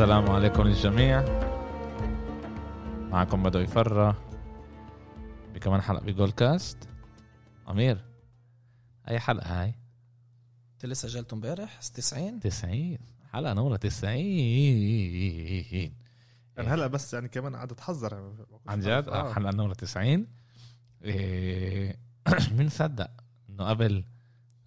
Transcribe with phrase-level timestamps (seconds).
[0.00, 1.24] السلام عليكم للجميع.
[3.10, 4.14] معكم بدو يفرى
[5.54, 6.88] بكمان حلقة بجول كاست.
[7.68, 8.04] أمير
[9.08, 9.74] أي حلقة هاي؟
[10.72, 12.98] انت لسه سجلته امبارح؟ 90 90
[13.32, 15.92] حلقة نورة 90 يعني
[16.56, 18.34] هلا بس يعني كمان قاعد اتحذر يعني
[18.68, 19.32] عن جد؟ آه.
[19.32, 20.26] حلقة نورة 90
[21.02, 21.96] إيه،
[22.56, 23.10] مين صدق
[23.48, 24.04] إنه قبل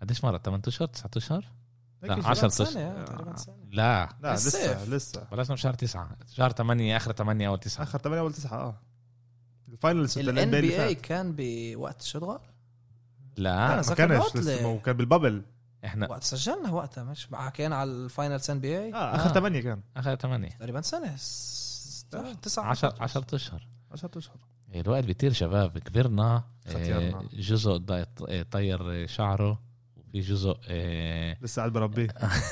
[0.01, 1.62] قديش مرة؟ 8 أشهر؟ 9 أشهر؟
[2.03, 4.09] لا هيك 10 سنة آه، سنة لا.
[4.21, 4.85] لا لسه.
[4.85, 5.23] لسه.
[5.31, 8.75] بلشنا بشهر 9 شهر 8 آخر 8 أول 9 آخر 8 اول 9 آه.
[9.69, 11.01] ال finals ال ال NBA اللي NBA فات.
[11.01, 12.39] كان بوقت شدغل
[13.37, 13.75] لا.
[13.81, 14.35] لا ما كانش.
[14.35, 15.43] لسه ما كان بال bubble.
[15.85, 19.33] إحنا وقت سجلنا وقتها مش حكينا على ال finals NBA آه آخر آه.
[19.33, 19.81] 8 كان.
[19.97, 21.15] آخر 8 تقريبا سنة.
[21.17, 22.33] س- آه.
[22.33, 22.63] تسعة.
[22.65, 23.67] 10 10 أشهر.
[23.91, 24.37] 10 أشهر.
[24.75, 25.77] الوقت بيطير شباب.
[25.77, 27.17] كبرنا ختيرنا.
[27.19, 29.59] آه، جزء ضا- طير شعره.
[30.13, 32.07] وفي جزء آه، لسه قاعد بربيه.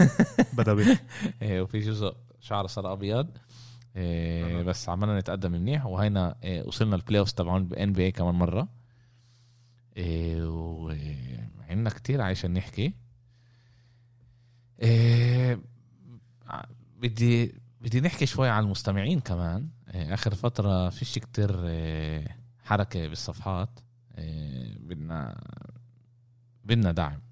[0.58, 0.98] بدوي
[1.42, 3.38] آه، وفي جزء شعره صار أبيض.
[3.96, 4.64] آه،.
[4.64, 5.86] بس عملنا نتقدم منيح.
[5.86, 8.68] وهينا وصلنا ال playoffs تبعون ب NBA كمان مرة.
[9.98, 12.94] وعندنا كتير عشان نحكي.
[16.98, 19.70] بدي بدي نحكي شوي عن المستمعين كمان.
[19.88, 21.52] آخر فترة فيش كتير
[22.64, 23.80] حركة بالصفحات.
[24.80, 25.42] بدنا
[26.66, 27.31] بدنا دعم.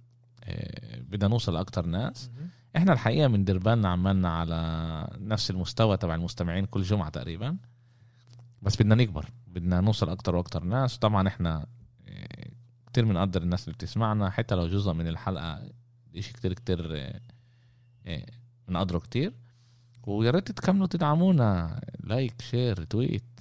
[0.99, 2.31] بدنا نوصل لأكتر ناس.
[2.75, 7.57] إحنا الحقيقة من دير بالنا عملنا على نفس المستوى تبع المستمعين كل جمعة تقريبا.
[8.61, 10.97] بس بدنا نكبر بدنا نوصل أكتر وأكتر ناس.
[10.97, 11.65] طبعا إحنا
[12.07, 12.49] آه،
[12.87, 14.29] كتير بنقدر الناس اللي بتسمعنا.
[14.29, 15.69] حتى لو جزء من الحلقة
[16.15, 17.21] إشي كتير كتير آه،
[18.07, 18.25] آه،
[18.67, 19.33] بنقدره كتير.
[20.07, 21.81] ويا ريت تكملوا تدعمونا.
[21.99, 23.39] like share tweet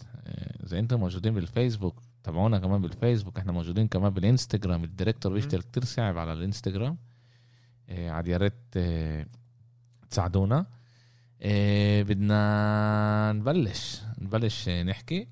[0.65, 2.03] إذا أنتم موجودين بالفيسبوك.
[2.23, 6.97] تابعونا كمان بالفيسبوك إحنا موجودين كمان بالانستغرام ال director بيشتغل كتير صعب على الانستغرام
[7.89, 9.27] آه، عاد يا ريت آه،
[10.11, 10.67] تساعدونا.
[11.43, 14.03] آه، بدنا نبلش.
[14.19, 15.29] نبلش نحكي.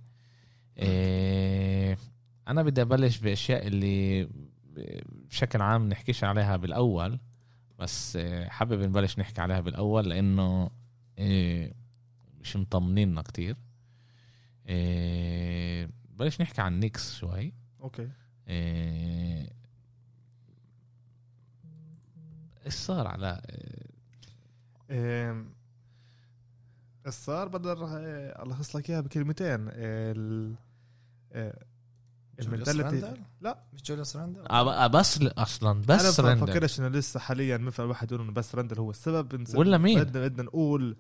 [2.49, 4.29] أنا بدي أبلش بأشياء اللي
[5.31, 7.19] بشكل عام نحكيش عليها بالأول
[7.79, 10.71] بس حابب نبلش نحكي عليها بالأول لأنه
[12.41, 13.57] مش مطمنيننا كتير.
[16.17, 17.53] بلش نحكي عن نيكس شوي.
[17.81, 18.09] أوكي.
[18.49, 19.51] آه،
[22.67, 23.43] إيش صار على
[24.91, 25.51] آم،
[27.07, 29.69] الصار بقدر آه، ألخص لك إياها بكلمتين.
[29.71, 30.55] ال
[31.33, 31.65] آه،
[32.41, 33.63] ال mentality راندل؟ لا.
[33.73, 37.85] مش جوليوس راندل؟ آه، بس أصلا أنا بس ما رندل بفكرش إنه لسه حاليا ينفع
[37.85, 39.57] الواحد يقول إنه بس رندل هو السبب.
[39.57, 40.97] ولا مين؟ بدنا بدنا نقول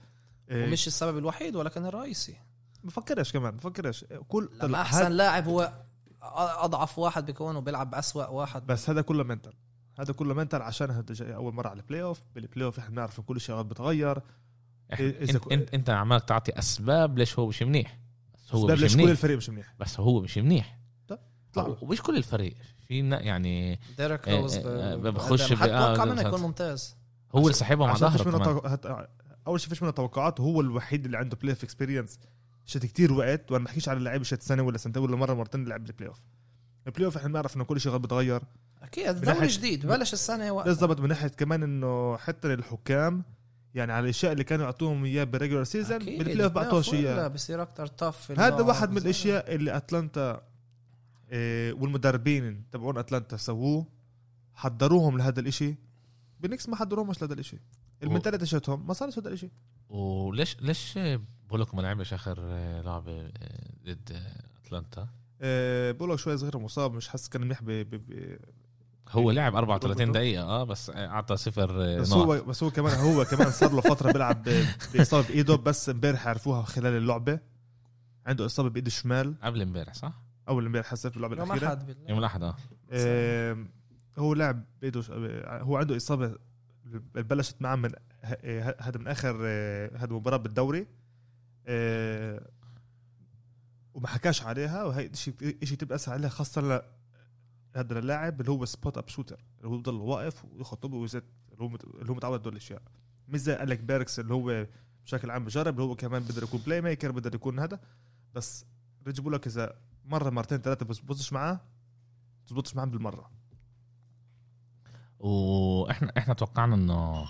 [0.52, 2.36] ومش السبب الوحيد ولكن الرئيسي.
[2.86, 5.72] بفكرش كمان بفكرش كل لما هاد- أحسن لاعب هو
[6.22, 8.66] أضعف واحد بيكون وبيلعب بأسوأ واحد.
[8.66, 9.52] بس هذا كله mental
[9.98, 13.20] هذا كله mental عشان هذا جاي أول مرة على ال playoff بال playoff إحنا بنعرف
[13.20, 14.22] كل شيء بتغير.
[15.00, 17.98] إذا انت, انت أنت عمالك تعطي أسباب ليش هو مش منيح.
[18.34, 19.74] بس هو أسباب مش ليش كل منيح الفريق مش منيح.
[19.80, 20.78] بس هو مش منيح.
[21.52, 21.76] طلع.
[21.82, 22.54] ومش كل الفريق.
[22.88, 26.22] في يعني ديريك إيه، روز إيه، ب- بخش ب- آه، أتوقع منه.
[26.22, 26.96] يكون ممتاز.
[27.34, 29.08] هو اللي سحبهم على ظهره.
[29.46, 32.18] أول شيء فيش منه توقعات وهو الوحيد اللي عنده playoff experience
[32.66, 35.84] شت كتير وقت وأنا بحكيش على اللعيبة شت سنة ولا سنتين ولا مرة مرتين لعب
[35.84, 36.20] بال playoff
[36.86, 38.42] ال playoff إحنا بنعرف إنه كل شيء بتغير.
[38.82, 43.24] أكيد دوري جديد بلش السنة وقت بالضبط من ناحية كمان إنه حتى الحكام
[43.74, 45.98] يعني على الأشياء اللي كانوا يعطوهم اياه بال regular season.
[45.98, 50.42] بال playoff بعطوهش اياه بصير أكثر tough هذا واحد من الأشياء اللي أتلانتا
[51.32, 53.86] إيه والمدربين تبعون أتلانتا سووه
[54.54, 55.74] حضروهم لهذا الإشي.
[56.40, 57.58] بنكس ما حضروهمش لهذا الإشي.
[58.02, 59.50] المنتاليتي شتهم ما صارش هذا الإشي.
[59.88, 60.98] وليش ليش
[61.48, 63.30] بقولك ما لعبش آخر آه، لعبة آه،
[63.86, 65.08] ضد آه، أتلانتا؟
[65.92, 67.60] بقول شوي صغير مصاب مش حاسس كان منيح.
[69.10, 70.16] هو لعب 34 بالضبط.
[70.16, 74.12] دقيقة آه بس أعطى صفر بس هو بس هو كمان هو كمان صار له فترة
[74.12, 77.38] بيلعب ب- بإصابة بإيده بس امبارح عرفوها خلال اللعبة.
[78.26, 79.34] عنده إصابة بإيده الشمال.
[79.42, 80.12] قبل امبارح صح؟
[80.48, 81.68] أول امبارح حسيت باللعبه يوم الأخيرة.
[81.68, 83.66] احد بال- يوم الأحد آه.
[84.18, 85.10] هو لعب بإيده ش-
[85.46, 86.34] هو عنده إصابة
[87.14, 87.90] بلشت معه من
[88.24, 90.86] ه- هذا من آخر آه، هذا مباراة بالدوري.
[91.66, 92.50] آه،
[93.94, 95.34] وما حكاش عليها وهي شيء
[95.64, 96.82] شيء تبقى اسهل عليها خاصة
[97.76, 101.76] هذا اللاعب اللي هو spot up shooter اللي هو بضل واقف ويخطب ويزت اللي هو
[102.00, 102.82] اللي هو متعود دول الأشياء.
[103.28, 104.66] مش زي أليك بيركس اللي هو
[105.04, 107.80] بشكل عام بجرب اللي هو كمان بده يكون playmaker بده يكون هذا.
[108.34, 108.64] بس
[109.06, 111.60] رجع بقول لك إذا مرة مرتين ثلاثة بزبطش معاه
[112.46, 113.30] بزبطش معاه بالمرة.
[115.18, 117.26] وإحنا إحنا توقعنا إنه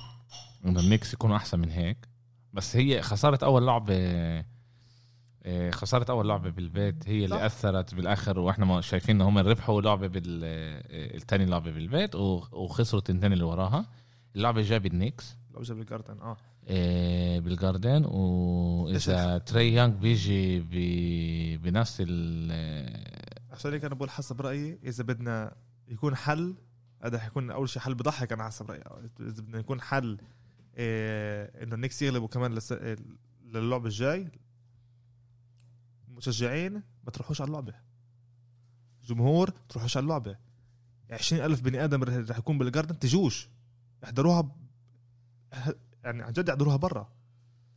[0.65, 2.09] إنه النكس يكونوا أحسن من هيك.
[2.57, 3.95] بس هي خسارة أول لعبه
[5.43, 7.43] آه، خسارة أول لعبه بالبيت هي اللي صح.
[7.43, 13.33] أثرت بالآخر وإحنا ما شايفين إن هم ربحوا لعبه بال آه، لعبه بالبيت وخسروا التنتين
[13.33, 13.87] اللي وراها.
[14.37, 16.37] اللعبه جاب النكس لو جاب الجاردن آه.
[16.69, 24.79] آه، بالجاردن واذا تري يانج بيجي ب- بنفس ال عشان هيك أنا بقول حسب رأيي
[24.85, 25.55] إذا بدنا
[25.89, 26.55] يكون حل
[27.05, 28.83] هذا حيكون أول شيء حل بضحك أنا حسب رأيي
[29.21, 30.19] إذا بدنا يكون حل
[30.77, 32.73] إيه إنه النكس يغلبوا كمان لس...
[32.73, 32.97] إيه،
[33.45, 34.31] للعب الجاي.
[36.09, 36.73] المشجعين
[37.05, 37.75] ما تروحوش على اللعبة.
[39.05, 40.37] جمهور تروحوش على اللعبة.
[41.11, 43.49] 20 ألف بني آدم رح يكون بالجاردن تجوش.
[44.05, 44.51] احضروها ب...
[46.05, 47.13] يعني عن جد احضروها برا.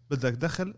[0.10, 0.76] بدك دخل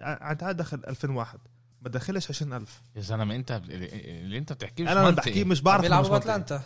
[0.00, 1.38] عن تعال دخل 2001
[1.82, 2.82] ما تدخلش 20 ألف.
[2.96, 5.30] يا زلمة أنت اللي أنت بتحكيه مش أنا منطقي.
[5.30, 6.08] بحكي مش بعرف بيلعبوا.
[6.08, 6.62] بأتلانتا.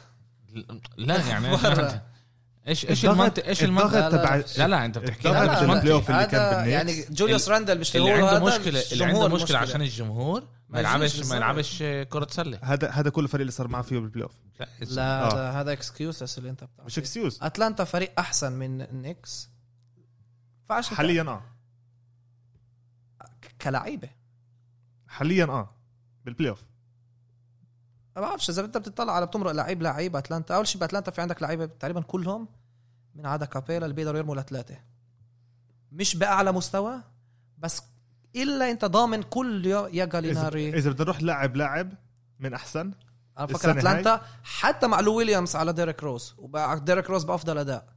[0.97, 1.49] لا يعني
[2.69, 5.29] إيش؟ إيش المنطق إيش الضغط المنطق لا، لا، تبع لا لا أنت بتحكي.
[5.29, 8.47] هذا مش منطقي البلاي اوف اللي كان هذا بالنكس يعني جوليوس راندل اللي بيشتغلوا عنده
[8.47, 9.59] مشكله اللي الجمهور عنده مشكلة.
[9.59, 11.37] عشان الجمهور ما يلعبش ما.
[11.37, 15.23] يلعبش كرة سله هذا هذا كل الفريق اللي صار معاه فيه بالبلاي اوف لا لا
[15.23, 15.33] آه.
[15.33, 19.49] هذا هذا excuses اللي أنت بتعطيه مش excuse أتلانتا فريق أحسن من النكس
[20.69, 21.43] فعشان حاليا آه.
[23.63, 24.09] كلعيبه
[25.09, 25.71] حاليا آه.
[26.25, 26.63] بال playoff
[28.17, 30.55] ما بعرفش إذا أنت بتطلع على بتمرق لعيب لعيب أتلانتا.
[30.57, 32.49] أول شيء بأتلانتا في عندك لعيبة تقريبا كلهم.
[33.19, 34.77] من عدا كابيلا اللي بيقدروا يرموا لثلاثه
[35.93, 37.01] مش بأعلى مستوى
[37.59, 37.83] بس
[38.37, 40.69] إلا أنت ضامن كل يا يا اذا, جاليناري.
[40.79, 41.93] إذا بدنا نروح لاعب لاعب
[42.41, 42.93] من أحسن
[43.39, 46.35] أنا بفكر السنة أتلانتا حتى مع لو ويليامز على ديريك روز.
[46.39, 47.89] وبقى ديريك روز بأفضل أداء.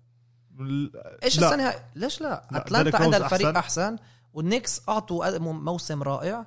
[1.24, 1.47] إيش لا.
[1.47, 3.57] السنة هاي؟ ليش لا, لا، أتلانتا عندها الفريق أحسن.
[3.57, 3.97] أحسن,
[4.33, 6.45] والنكس أعطوا موسم رائع.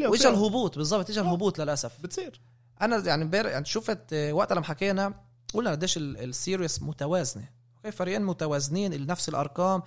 [0.00, 1.22] واجا الهبوط؟ بالضبط اجى آه.
[1.22, 2.00] الهبوط للأسف.
[2.02, 2.40] بتصير.
[2.82, 5.14] أنا يعني امبارح يعني شفت آه، وقت لما حكينا
[5.54, 7.48] قلنا قديش ال- ال series متوازنة.
[7.90, 9.82] فريقين متوازنين نفس الأرقام.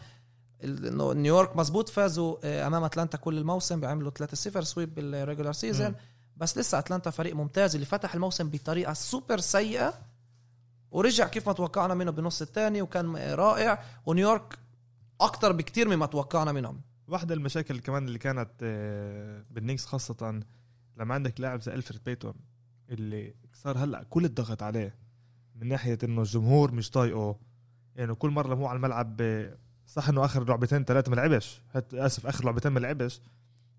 [0.64, 5.96] نيويورك مزبوط فازوا آه، أمام أتلانتا كل الموسم بيعملوا 3-0 sweep بال regular season.
[6.38, 9.94] بس لسه أتلانتا فريق ممتاز اللي فتح الموسم بطريقة سوبر سيئة
[10.92, 13.84] ورجع كيف ما توقعنا منه بالنص الثاني وكان رائع.
[14.06, 14.60] ونيويورك
[15.22, 16.82] أكثر بكتير مما توقعنا منهم.
[17.08, 20.42] واحدة المشاكل كمان اللي كانت آه، بالنيكس خاصة
[20.98, 22.34] لما عندك لاعب زي إلفريد بيتون
[22.90, 24.96] اللي صار هلأ كل الضغط عليه
[25.56, 27.36] من ناحية إنه الجمهور مش طايقه.
[28.00, 29.22] يعني كل مرة مو على الملعب
[29.86, 31.62] صح إنه آخر لعبتين ثلاثة ما لعبش.
[31.94, 33.22] آسف آخر لعبتين ما لعبش.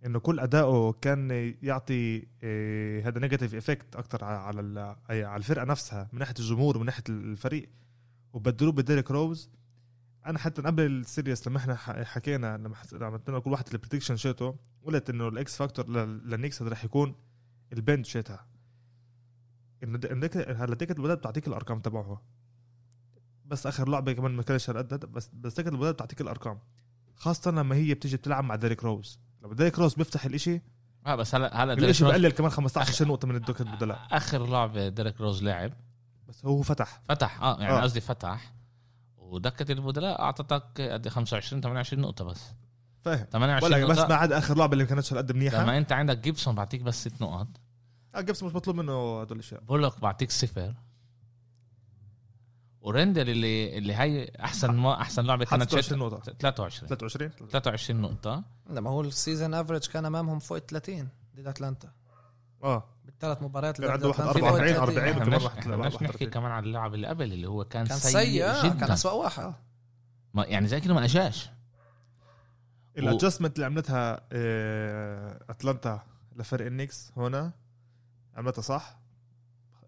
[0.07, 6.19] إنه كل أداؤه كان يعطي آه، هذا negative effect أكثر على على الفرقة نفسها من
[6.19, 7.69] ناحية الجمهور ومن ناحية الفريق.
[8.33, 9.51] وبدلوه بديريك روز
[10.27, 11.75] أنا حتى قبل ال series لما إحنا
[12.05, 16.85] حكينا لما عملنا كل واحد ال prediction شيته قلت إنه ال X factor للنيكس رح
[16.85, 17.15] يكون
[17.73, 18.47] ال bench تبعها.
[19.83, 20.01] إنه
[20.47, 22.23] هلا ديك البدايه بتعطيك الأرقام تبعه.
[23.51, 26.59] بس آخر لعبة كمان ما كانش هالقد بس بس ديك البداية بتعطيك الأرقام.
[27.17, 29.19] خاصة لما هي بتيجي بتلعب مع ديريك روز.
[29.43, 30.63] لما ديريك روز بيفتح الإشي
[31.07, 33.99] آه بس هلا هلا ديريك روز بقلل كمان 15 نقطة من الدكة البدلاء.
[34.11, 35.73] آخر لعبة ديريك روز لعب.
[36.29, 37.03] بس هو فتح.
[37.09, 37.81] فتح آه يعني آه.
[37.83, 38.55] قصدي فتح.
[39.17, 42.45] ودكة البدلاء أعطتك قد إيه؟ 25 28 نقطة بس.
[43.03, 43.27] فاهم.
[43.33, 44.09] 28 ولا بس نقطة.
[44.09, 45.63] ما عدا آخر لعبة اللي ما كانتش هالقد منيحة.
[45.63, 47.49] لما أنت عندك جيبسون بعطيك بس ست نقط
[48.15, 49.61] آه، جيبس مش مطلوب منه هدول الأشياء.
[49.61, 50.75] بولوك بعطيك صفر.
[52.81, 56.33] وريندل اللي اللي هي أحسن ما أحسن لعبة كانت 26 نقطة.
[56.33, 58.45] 23 23 23 نقطة.
[58.71, 61.93] لما هو ال season average كان أمامهم فوق ال 30 ضد أتلانتا.
[62.63, 62.85] آه.
[63.05, 64.51] بالثلاث مباريات كان عنده واحد أتلانتا.
[64.51, 64.99] فوق ال 44 30.
[64.99, 66.31] 40 إحنا وكمان مش واحد إحنا واحد مش نحكي 31.
[66.31, 68.75] كمان عن اللاعب اللي قبل اللي هو كان, كان سيء, سيء آه، جدا.
[68.81, 69.55] كان اسوء واحد.
[70.35, 71.51] ما يعني زي كده ما اجاش
[72.99, 76.03] ال adjustment اللي عملتها آه، أتلانتا
[76.37, 77.53] لفريق النكس هنا
[78.37, 78.99] عملتها صح.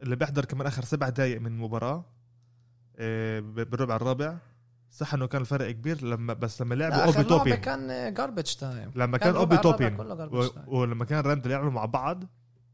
[0.03, 2.05] اللي بيحضر كمان آخر سبع دقائق من المباراه آه،
[3.41, 4.39] بالربع الرابع.
[4.91, 7.55] صح إنه كان الفرق كبير لما بس لما لعبوا أوبي توبين.
[7.55, 10.65] كان garbage time لما كان اوبي ربع الرابع توبين.
[10.67, 10.81] و-.
[10.81, 12.25] ولما كان راندل يلعبوا مع بعض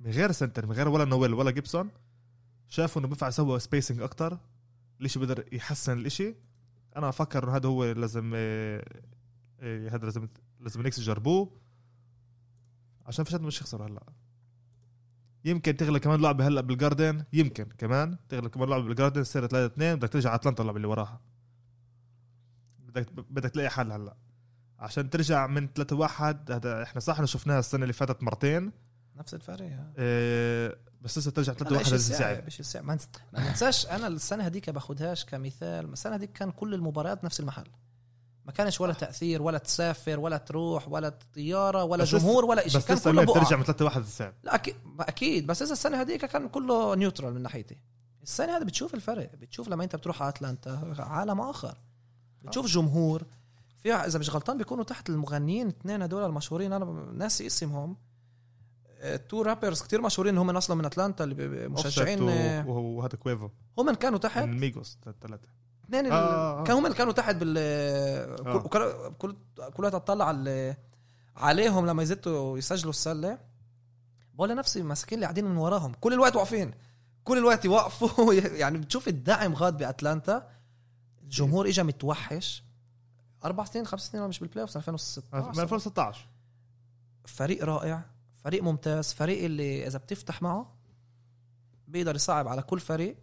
[0.00, 1.90] من غير center من غير ولا نويل ولا جيبسون
[2.68, 4.38] شافوا إنه بينفع يسووا spacing أكتر.
[5.00, 6.35] الإشي بقدر يحسن الإشي.
[6.97, 8.85] أنا أفكر إنه هذا هو لازم آه،
[9.61, 10.28] آه، هذا لازم
[10.61, 11.50] لازم نكس يجربوه
[13.06, 14.02] عشان فيش حد مش يخسروا هلا
[15.45, 19.97] يمكن تغلب كمان لعبة هلأ بالجاردن يمكن كمان تغلب كمان لعبة بالجاردن تصير 3 2
[19.97, 21.21] بدك ترجع على اتلانتا اللعبة اللي وراها.
[22.78, 24.16] بدك بدك تلاقي حل هلأ.
[24.78, 28.73] عشان ترجع من 3 1 هذا إحنا صح إنه شفناها السنة اللي فاتت مرتين.
[29.16, 29.78] نفس الفريق.
[29.99, 33.87] آه بس لسه ترجع 3 1 لا، لازم شيء صعب صعب ما نس- ما ننساش
[33.87, 37.64] أنا السنة هذيك باخدهاش كمثال السنة هذيك كان كل المباريات نفس المحل.
[38.49, 42.81] ما كانش ولا تأثير ولا تسافر ولا تروح ولا طيارة ولا بس جمهور ولا شيء
[42.81, 45.47] بس كان كله بالبابل ترجع من 3 1 صعب لا أكيد أكيد.
[45.47, 47.76] بس إذا السنة هذيك كان كله neutral من ناحيتي.
[48.23, 49.31] السنة هذه بتشوف الفرق.
[49.35, 51.78] بتشوف لما أنت بتروح على أتلانتا عالم آخر.
[52.43, 53.23] بتشوف جمهور.
[53.83, 56.73] في إذا مش غلطان بيكونوا تحت المغنيين اثنين هدول المشهورين.
[56.73, 57.97] أنا ناسي اسمهم.
[59.00, 60.38] آه، تو rappers كتير مشهورين.
[60.38, 65.58] هم أصلا من أتلانتا اللي مشجعين آه، وهذا Quavo هم كانوا تحت؟ من ميغوس ثلاثة
[65.88, 66.64] اثنين ال- آه، آه، آه.
[66.64, 68.59] كانوا هم اللي كانوا تحت بال آه.
[69.18, 69.37] كل
[69.75, 69.85] كل
[70.23, 70.76] على
[71.37, 73.38] عليهم لما يزتوا يسجلوا السلة.
[74.35, 75.92] بقول لنفسي مساكين اللي قاعدين من وراهم.
[76.00, 76.75] كل الوقت واقفين.
[77.25, 78.35] كل الوقت يوقفوا.
[78.62, 80.49] يعني بتشوف الدعم غاد بأتلانتا.
[81.23, 82.64] الجمهور اجى متوحش.
[83.45, 86.26] أربع سنين خمس سنين مش بال playoff من 2016 2016
[87.25, 88.02] فريق رائع.
[88.45, 89.12] فريق ممتاز.
[89.12, 90.75] فريق اللي إذا بتفتح معه
[91.88, 93.16] بيقدر يصعب على كل فريق.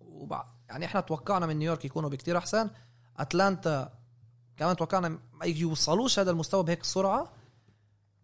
[0.00, 0.44] وبع...
[0.70, 2.70] يعني إحنا توقعنا من نيويورك يكونوا بكتير أحسن.
[3.18, 3.92] أتلانتا
[4.56, 7.32] كمان توقعنا ما يوصلوش هذا المستوى بهيك السرعة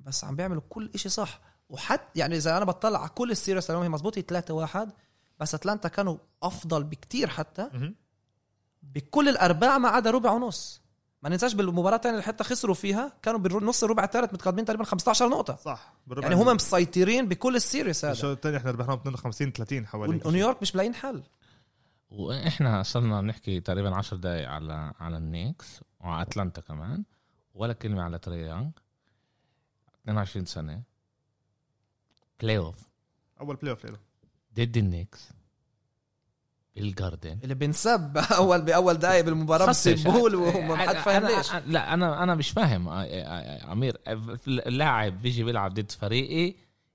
[0.01, 1.41] بس عم بيعملوا كل إشي صح.
[1.69, 4.93] وحتى يعني إذا أنا بطلع على كل ال series اللي هي مزبوطه 3 1
[5.41, 7.71] بس أتلانتا كانوا أفضل بكتير حتى.
[8.83, 10.83] بكل الأرباع ما عدا ربع ونص.
[11.23, 15.29] ما ننساش بالمباراة الثانية اللي حتى خسروا فيها كانوا بالنص الربع الثالث متقدمين تقريبا 15
[15.29, 15.57] نقطة.
[15.57, 18.13] صح يعني هم مسيطرين بكل ال series هذا.
[18.13, 20.21] الشوط الثاني إحنا ربحناهم 52 30 حوالي.
[20.25, 21.23] ونيويورك مش ملاقيين حل.
[22.17, 27.05] وإحنا صرنا بنحكي تقريبا 10 دقائق على على النيكس وعلى اتلانتا كمان
[27.55, 28.71] ولا كلمة على Trae Young
[30.03, 30.83] 22 سنة.
[32.41, 32.75] playoff
[33.41, 33.99] أول playoff له
[34.55, 35.29] ضد النيكس.
[36.77, 39.93] بال Garden اللي بنسب اول بأول دقائق بالمباراة خصش.
[39.93, 41.51] بسبوه وما حد فاهم أنا- ليش.
[41.51, 42.89] أنا- لا أنا أنا مش فاهم.
[43.73, 43.97] أمير
[44.49, 46.55] اللاعب بيجي بيلعب ضد فريقي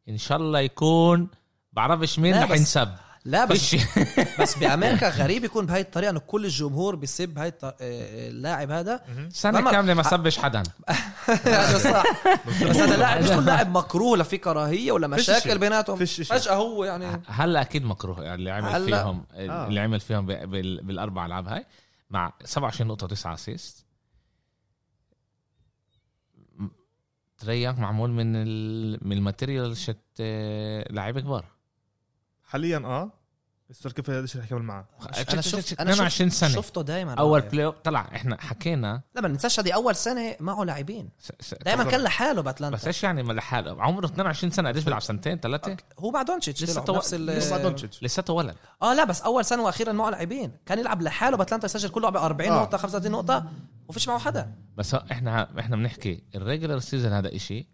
[0.10, 1.28] إن شاء الله يكون
[1.74, 2.90] بعرفش مين رح ينسب.
[3.26, 3.76] لا بس
[4.42, 7.76] بس بأمريكا غريب يكون بهاي الطريقة إنه كل الجمهور بيسب هاي الط- آه،
[8.30, 10.64] اللاعب هذا سنة لما- كاملة ما سبش حدا
[11.28, 12.04] هذا صح
[12.70, 15.58] بس هذا لاعب مش كل لاعب مكروه لا في كراهية ولا مشاكل.
[15.58, 16.06] بيناتهم.
[16.06, 18.86] فجأة هو يعني هلا أكيد مكروه يعني اللي عمل.
[18.86, 19.68] فيهم آه.
[19.68, 20.26] اللي عمل فيهم
[20.82, 21.66] بالأربع ألعاب هاي
[22.10, 23.86] مع 27 نقطة 9 اسيست
[27.38, 28.98] Trae Young معمول من ال...
[29.08, 31.46] من ال material شت آه، لعيبة كبار
[32.52, 33.12] حاليا آه.
[33.70, 34.88] بس كيف هذا الشيء رح يكمل معه
[35.34, 36.50] أنا شفت أنا 22 شفت سنة.
[36.50, 39.02] شفته دائما أول بلاي أوف طلع إحنا حكينا.
[39.16, 41.10] لا ما ننساش هذه أول سنة معه لاعبين.
[41.66, 41.84] دائما.
[41.84, 45.78] كان لحاله بس باتلانتا إيش يعني ما لحاله؟ عمره 22 سنة قديش بيلعب سنتين ثلاثة؟
[46.00, 48.04] هو مع دونتشيتش لسه لسه تو- نفس لسه دونتشيتش.
[48.04, 48.56] لساته ولد.
[48.82, 50.52] آه لا بس أول سنة وأخيرا معه لاعبين.
[50.66, 52.62] كان يلعب لحاله بأتلانتا يسجل كل لعبه 40 آه.
[52.62, 53.46] نقطة 35 نقطة
[53.88, 54.54] وفيش معه حدا.
[54.78, 57.68] بس إحنا إحنا بنحكي ال regular season هذا إشي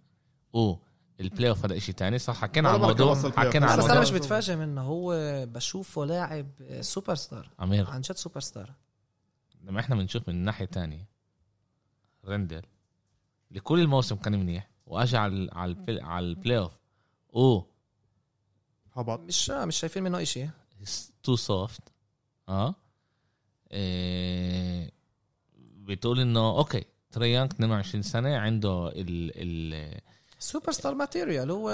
[1.19, 2.19] وال playoff هذا إشي تاني.
[2.19, 3.31] صح حكينا على الموضوع ال play.
[3.47, 5.13] حكينا على بس أنا مش متفاجئ منه هو
[5.45, 6.47] بشوفه لاعب
[6.81, 7.89] سوبر ستار أمير.
[7.89, 8.73] عن جد سوبر ستار
[9.63, 11.05] لما إحنا بنشوف من الناحيه الثانية
[12.25, 12.61] رندل
[13.51, 16.71] لكل الموسم كان منيح واجى على على ال pl- على ال playoff
[17.35, 17.67] أو.
[18.93, 19.19] هبط.
[19.19, 20.47] مش آه، مش شايفين منه إشي.
[21.23, 21.81] too soft
[22.49, 22.75] آه.
[23.71, 24.91] إيه.
[25.57, 30.01] بتقول إنه okay Trae Young 22 سنة عنده ال ال
[30.39, 31.69] superstar material هو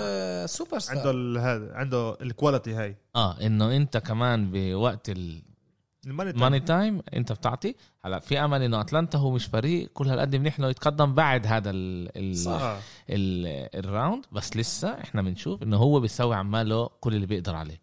[0.48, 2.96] سوبر ستار عنده ال- هذا عنده ال quality هاي.
[3.16, 7.76] آه إنه أنت كمان بوقت ال money ال money time أنت بتعطي.
[8.06, 9.90] هلا في أمل إنه أتلانتا هو مش فريق.
[9.94, 12.52] كل هالقد منيح إنه يتقدم بعد هذا ال ال صح.
[12.62, 12.80] آه.
[13.10, 13.46] ال
[13.86, 17.82] ال round بس لسه إحنا بنشوف إنه هو بيسوي عماله كل اللي بيقدر عليه.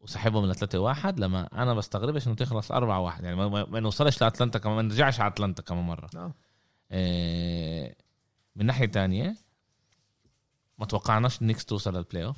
[0.00, 4.58] وسحبهم من 3 1 لما أنا بستغربش إنه تخلص 4 1 يعني ما, نوصلش لأتلانتا
[4.58, 4.76] كمان.
[4.76, 6.08] ما نرجعش على أتلانتا كمان مرة.
[6.16, 6.34] آه.
[6.92, 7.96] إيه
[8.56, 9.36] من ناحية تانية
[10.78, 12.36] ما توقعناش النكس توصل لل playoff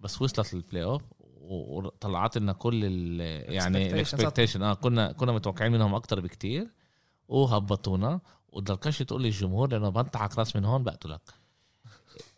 [0.00, 1.02] بس وصلت لل playoff
[1.40, 3.20] وطلعت لنا كل ال
[3.54, 3.90] يعني.
[3.90, 6.66] ال expectation آه كنا كنا متوقعين منهم أكتر بكتير
[7.28, 11.20] وهبطونا وتضلكش تقول لي الجمهور لأنه بنطحك رأس من هون بقتلك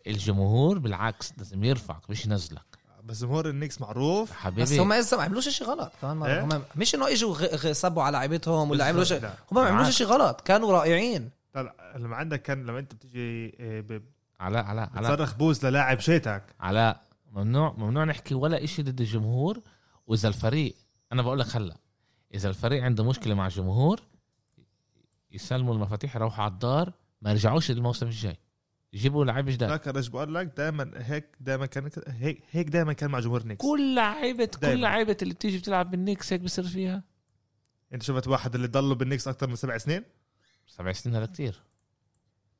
[0.07, 2.61] الجمهور بالعكس لازم يرفعك مش ينزلك
[3.03, 6.23] بس جمهور النكس معروف حبيبي بس هم اذا ما عملوش شيء غلط كمان.
[6.29, 9.33] إيه؟ هم مش إنه إجوا صبوا على لعيبتهم ولا عملوا شيء لا.
[9.51, 9.95] هم ما عملوش.
[9.97, 14.03] شيء غلط كانوا رائعين لا لا لما عندك كان لما أنت بتيجي آه، ب-
[14.39, 15.11] علاء علاء علاء.
[15.11, 16.55] بتصرخ بوز للاعب شيتك.
[16.59, 19.61] علاء ممنوع ممنوع نحكي ولا إشي ضد الجمهور.
[20.07, 20.75] وإذا الفريق
[21.11, 21.77] أنا بقول لك هلأ
[22.33, 24.01] إذا الفريق عنده مشكلة مع الجمهور
[25.31, 28.37] يسلموا المفاتيح يروحوا على الدار ما يرجعوش الموسم الجاي.
[28.93, 29.69] يجيبوا لعيب جداد.
[29.69, 33.65] فاكر إيش بقول لك دائما هيك دائما كان هيك هيك دائما كان مع جمهور النكس
[33.65, 34.81] كل لعيبة كل.
[34.81, 37.03] لعيبة اللي بتيجي بتلعب بالنيكس هيك بصير فيها.
[37.93, 40.03] أنت شفت واحد اللي ضله بالنكس أكثر من سبع سنين؟
[40.67, 41.63] سبع سنين هذا كتير.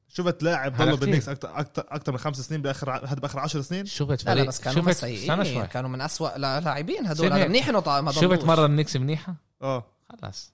[0.07, 0.95] شفت لاعب كتير.
[0.95, 4.43] بالنكس أكثر أكثر أكثر من خمس سنين بآخر هذا باخر 10 سنين؟ شفت لا فريق
[4.43, 5.67] لا بس كانوا شفت سيئين شوي.
[5.67, 8.43] كانوا من أسوأ لا- لاعبين هذا منيح إنه ما شفت.
[8.43, 9.83] مرة النيكس منيحة؟ آه.
[10.21, 10.53] خلاص.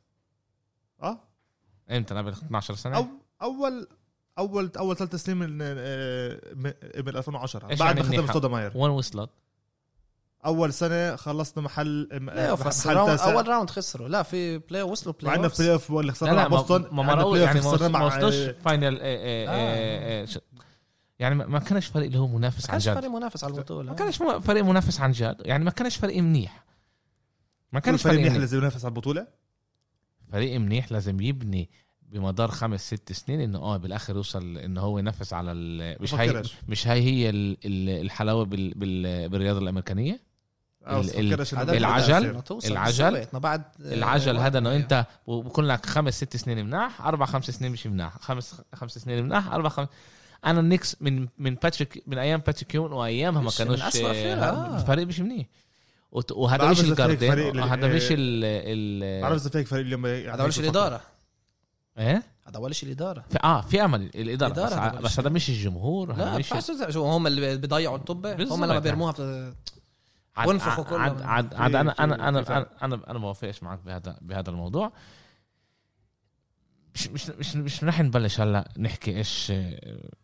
[1.04, 1.18] آه.
[1.92, 3.08] إمتى؟ قبل 12 سنة؟ أو
[3.42, 3.88] اول
[4.38, 8.48] اول أول ثلاث سنين من آه، من من 2010 إيش بعد يعني ما منيحة؟ ستودا
[8.48, 9.30] ماير وين وصلت
[10.46, 13.34] أول سنة خلصنا محل بلاي اوف محل تاسع.
[13.34, 14.08] أول راوند خسروا.
[14.10, 16.82] لا في بلاي وصلوا بلاي اوف بلاي اوف اللي خسرنا مع ما بوسطن.
[16.82, 20.40] ما عندنا مرقوا يعني اوف ما خسرنا ما وصلوش آه، فاينل إيه إيه ش-
[21.20, 22.94] يعني ما ما كانش فريق اللي هو منافس ما عن كانش جد.
[22.96, 23.90] فريق منافس على البطولة.
[23.90, 25.36] ما كانش فريق منافس عن جد.
[25.46, 26.64] يعني ما كانش فريق منيح.
[27.72, 29.28] ما كانش فريق منيح زي ينافس على البطولة؟
[30.32, 31.70] فريق منيح لازم يبني
[32.02, 36.44] بمدار خمس ست سنين إنه آه بالآخر يوصل إنه هو ينافس على ال- مش هي.
[36.68, 37.58] مش هاي هي ال-
[38.06, 40.33] الحلاوة بال بال بالرياضة الأمريكانية؟
[40.88, 43.26] العجل- توصل العجل-.
[43.34, 47.52] ما بعد العجل آه، هذا إنه أنت بكون لك خمس ست سنين مناح أربع خمس
[47.52, 49.88] سنين مش مناح خمس خمس سنين مناح أربع خمس
[50.46, 54.76] أنا النكس من من باتريك من أيام باتريك يون وأيامها ما مش كانوش آه.
[54.78, 55.46] الفريق مش منيح
[56.32, 58.44] وهذا مش فريق الجاردين وهذا مش آه، ال
[59.04, 60.64] ال بعرف إذا فيك فريق اليوم هذا بفكر.
[60.64, 61.02] الإدارة
[61.98, 65.20] إيه هذا اول شيء الإدارة في آه في أمل الإدارة الإدارة بس, هذا بس.
[65.20, 66.54] هذا مش الجمهور لا هذا مش.
[66.94, 68.80] شو هم اللي بيضيعوا الطبه هم لما.
[68.80, 69.14] بيرموها
[70.36, 71.02] عاد وانفخوا كلهم.
[71.02, 72.40] عاد عاد, أنا في- أنا أنا.
[72.82, 74.92] أنا أنا بوافقش معك بهذا بهذا الموضوع
[76.96, 79.54] مش مش مش مش رح نبلش هلا نحكي إيش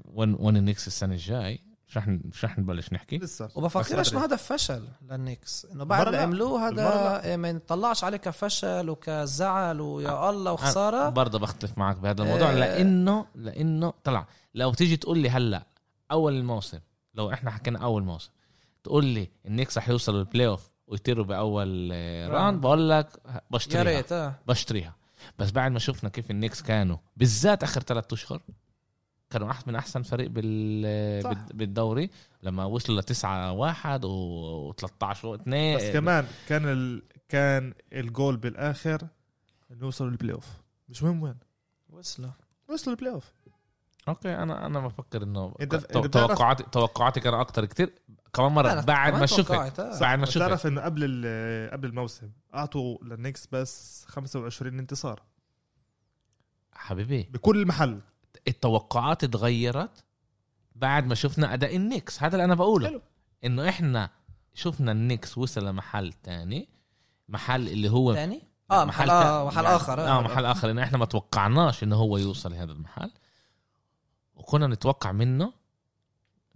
[0.05, 4.35] وين وين النكس السنة الجاي مش رح مش رح نبلش نحكي لسه وبفكرش انه هذا
[4.35, 6.23] فشل للنيكس إنه بعد اللي لا.
[6.23, 12.49] عملوه هذا ما يطلعش عليه كفشل وكزعل ويا الله وخسارة برضه بختلف معك بهذا الموضوع
[12.51, 12.55] آه.
[12.55, 15.67] لأنه لأنه طلع لو تيجي تقول لي هلا
[16.11, 16.79] أول الموسم
[17.13, 18.29] لو إحنا حكينا أول موسم
[18.83, 22.61] تقول لي النكس رح يوصلوا ال playoff ويطيروا بأول آه، round.
[22.61, 24.35] بقول لك يا بشتريها ريت آه.
[24.47, 24.95] بشتريها.
[25.39, 28.41] بس بعد ما شفنا كيف النكس كانوا بالذات آخر ثلاث أشهر
[29.29, 31.33] كانوا أحد من أحسن فريق بال صح.
[31.53, 32.09] بالدوري
[32.43, 37.03] لما وصلوا لتسعة واحد و 13 2 بس كمان كان ال...
[37.29, 39.07] كان الجول بالآخر
[39.71, 40.47] إنه يوصلوا البلاي اوف
[40.89, 41.35] مش مهم وين.
[41.89, 42.29] وصلوا.
[42.69, 43.33] وصلوا ال playoff
[44.09, 47.93] okay أنا أنا بفكر إنه أنت- تو- أنت بتعرف- توقعاتي توقعاتي كانوا أكتر كتير.
[48.33, 49.51] كمان مرة بعد ما شفت.
[50.01, 50.37] بعد ما شفت.
[50.37, 55.21] تعرف انه قبل ال- قبل الموسم أعطوا للنكس بس 25 انتصار.
[56.73, 57.23] حبيبي.
[57.33, 57.99] بكل محل.
[58.47, 60.03] التوقعات اتغيرت
[60.75, 62.87] بعد ما شفنا أداء النكس هذا اللي أنا بقوله.
[62.87, 63.01] حلو.
[63.45, 64.09] إنه إحنا
[64.53, 66.69] شفنا النكس وصل لمحل تاني.
[67.29, 68.41] محل اللي هو تاني؟
[68.71, 69.99] آه محل آه محل يعني- آخر.
[70.07, 70.71] آه محل آخر.
[70.71, 73.11] ان إحنا ما توقعناش إنه هو يوصل لهذا المحل.
[74.39, 75.53] وكنا نتوقع منه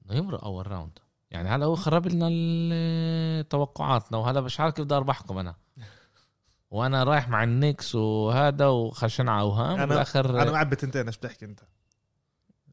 [0.05, 0.99] إنه يمرق أول راوند
[1.31, 5.55] يعني هلا هو خرب لنا توقعاتنا وهلا مش عارف كيف بدي اربحكم أنا
[6.71, 11.45] وأنا رايح مع النكس وهذا وخشن على أوهام أنا- بالاخر أنا معبي تنتين إيش بتحكي
[11.45, 11.59] أنت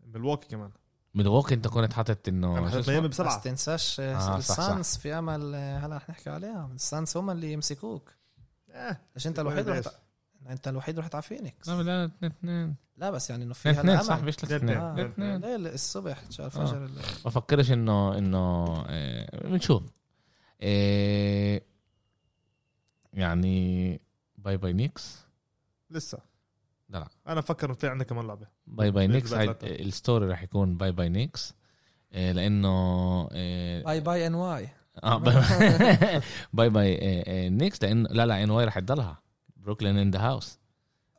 [0.06, 0.70] ملواكي كمان
[1.14, 4.36] ملواكي أنت كنت حاطط إنه أنا اسمه؟ ميامي بس بسبعه تنساش آه،.
[4.36, 8.14] السانس في أمل آه، هلا رح نحكي عليها السانس هم اللي يمسكوك
[8.70, 9.00] آه.
[9.14, 9.86] ليش أنت الوحيد ليش؟
[10.42, 11.68] رحت انت الوحيد رحت على فينيكس.
[11.68, 14.78] لا لا اثنين اثنين لا بس يعني إنه في اثنين صح مش اثنين.
[14.78, 15.36] اثنين آه.
[15.36, 16.90] ليل الصبح شهر الفجر
[17.24, 19.82] بفكرش إنه إنه آه، بنشوف.
[20.60, 21.60] آه،
[23.12, 24.00] يعني
[24.38, 25.18] bye bye Knicks
[25.90, 26.18] لسه.
[26.88, 27.08] لا، لا.
[27.26, 28.46] أنا بفكر إنه في عندنا كمان لعبة.
[28.66, 29.32] bye bye Knicks.
[29.32, 31.54] ال story راح يكون bye bye Knicks
[32.12, 32.68] آه، لأنه
[33.32, 34.68] آه، باي باي NY
[35.04, 35.34] آه باي
[36.52, 39.22] باي باي آه، آه، نيكس لأنه لا لا ان واي راح تضلها
[39.70, 40.58] بروكلين in the house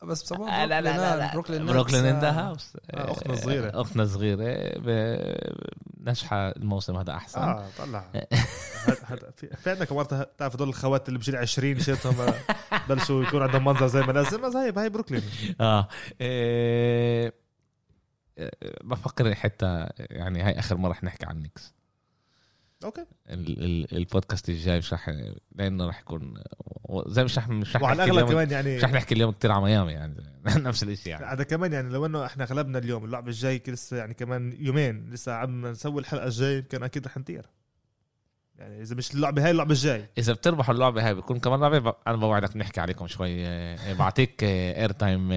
[0.03, 1.33] بس بسموه آه، لا لا لا لا.
[1.33, 2.31] بروكلين بروكلين in the آه.
[2.31, 3.81] house آه، أختنا الصغيرة.
[3.81, 4.37] اختنا الصغيره
[4.77, 5.71] ب-
[6.09, 7.39] نجحة الموسم هذا أحسن.
[7.41, 8.05] آه طلع.
[9.35, 10.05] في عندنا كمان
[10.37, 12.33] تعرف هدول الخوات اللي بشيل 20 شيتهم
[12.89, 15.23] بلشوا يكون عندهم منظر زي ما لازم بس هاي هاي بروكلين
[15.61, 15.87] آه
[16.21, 17.33] إيه...
[18.37, 18.51] إيه،
[18.83, 21.73] بفكر حتى يعني هاي آخر مرة رح نحكي عن نيكس
[22.83, 23.05] okay.
[23.29, 25.11] ال- ال- البودكاست الجاي مش رح
[25.55, 26.33] لأنه رح يكون
[27.07, 29.31] زي مش رح مش رح وعلى نحكي الأغلب اليوم كمان يعني مش رح نحكي اليوم
[29.31, 30.15] كثير على ميامي يعني
[30.55, 31.25] نفس الشيء يعني.
[31.25, 35.33] هذا كمان يعني لو إنه إحنا غلبنا اليوم اللعبة الجاي لسه يعني كمان يومين لسه
[35.33, 37.45] عم نسوي الحلقة الجاي يمكن أكيد رح نطير.
[38.57, 40.09] يعني إذا مش اللعبة هاي اللعبة الجاي.
[40.17, 44.43] إذا بتربحوا اللعبة هاي بيكون كمان لعبه ب- أنا بوعدك نحكي عليكم شوي إيه، بعطيك
[44.43, 45.31] air time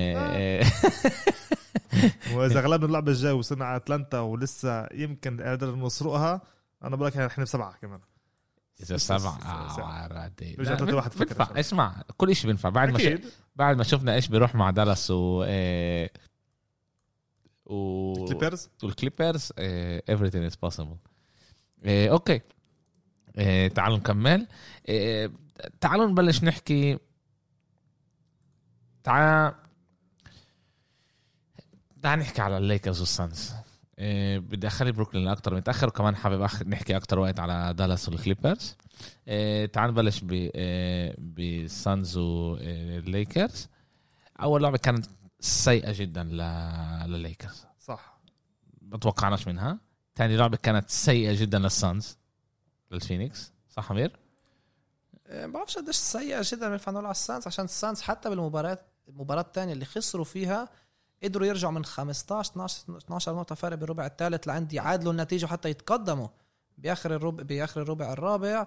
[2.34, 6.42] وإذا غلبنا اللعبة الجاي وصلنا على أتلانتا ولسه يمكن قادر نسرقها
[6.84, 8.00] أنا بقول لك إحنا بسبعة كمان.
[8.80, 9.18] إذا سبع
[9.68, 10.06] سبعة.
[10.06, 10.54] رادي.
[10.54, 11.60] رجعت واحد فكر.
[11.60, 12.68] اسمع كل شيء بينفع.
[12.68, 13.20] بعد ما ش...
[13.56, 16.10] بعد ما شفنا إيش بيروح مع دالاس و آه،
[17.66, 20.96] و كليبرز والكليبرز آه، everything is possible.
[21.84, 22.40] آه، okay.
[23.68, 24.46] تعالوا نكمل.
[25.80, 26.98] تعالوا نبلش نحكي.
[29.04, 29.54] تعال
[32.02, 33.52] تعال نحكي على الليكرز والسانز.
[33.98, 36.62] آه، بدي أخلي بروكلين أكتر متأخر وكمان حابب أخ...
[36.62, 38.76] نحكي أكتر وقت على دالاس والكليبرز.
[39.28, 43.68] آه، تعال نبلش ب آه، بالسانز والليكرز
[44.40, 45.06] أول لعبة كانت
[45.40, 47.66] سيئة جدا ل- للليكرز.
[47.80, 48.18] صح.
[48.82, 49.78] ما توقعناش منها.
[50.14, 52.18] تاني لعبة كانت سيئة جدا للسانز
[52.90, 53.52] للفينيكس.
[53.70, 54.16] صح أمير؟
[55.30, 58.78] ما بعرفش قديش سيئة جدا بينفع نقول على السانز عشان السانز حتى بالمباراة
[59.08, 60.68] المباراة الثانية اللي خسروا فيها
[61.22, 66.28] قدروا يرجعوا من 15 12 12 نقطة فرق بالربع الثالث لعند يعادلوا النتيجة وحتى يتقدموا
[66.78, 68.66] بآخر الربع بآخر الربع الرابع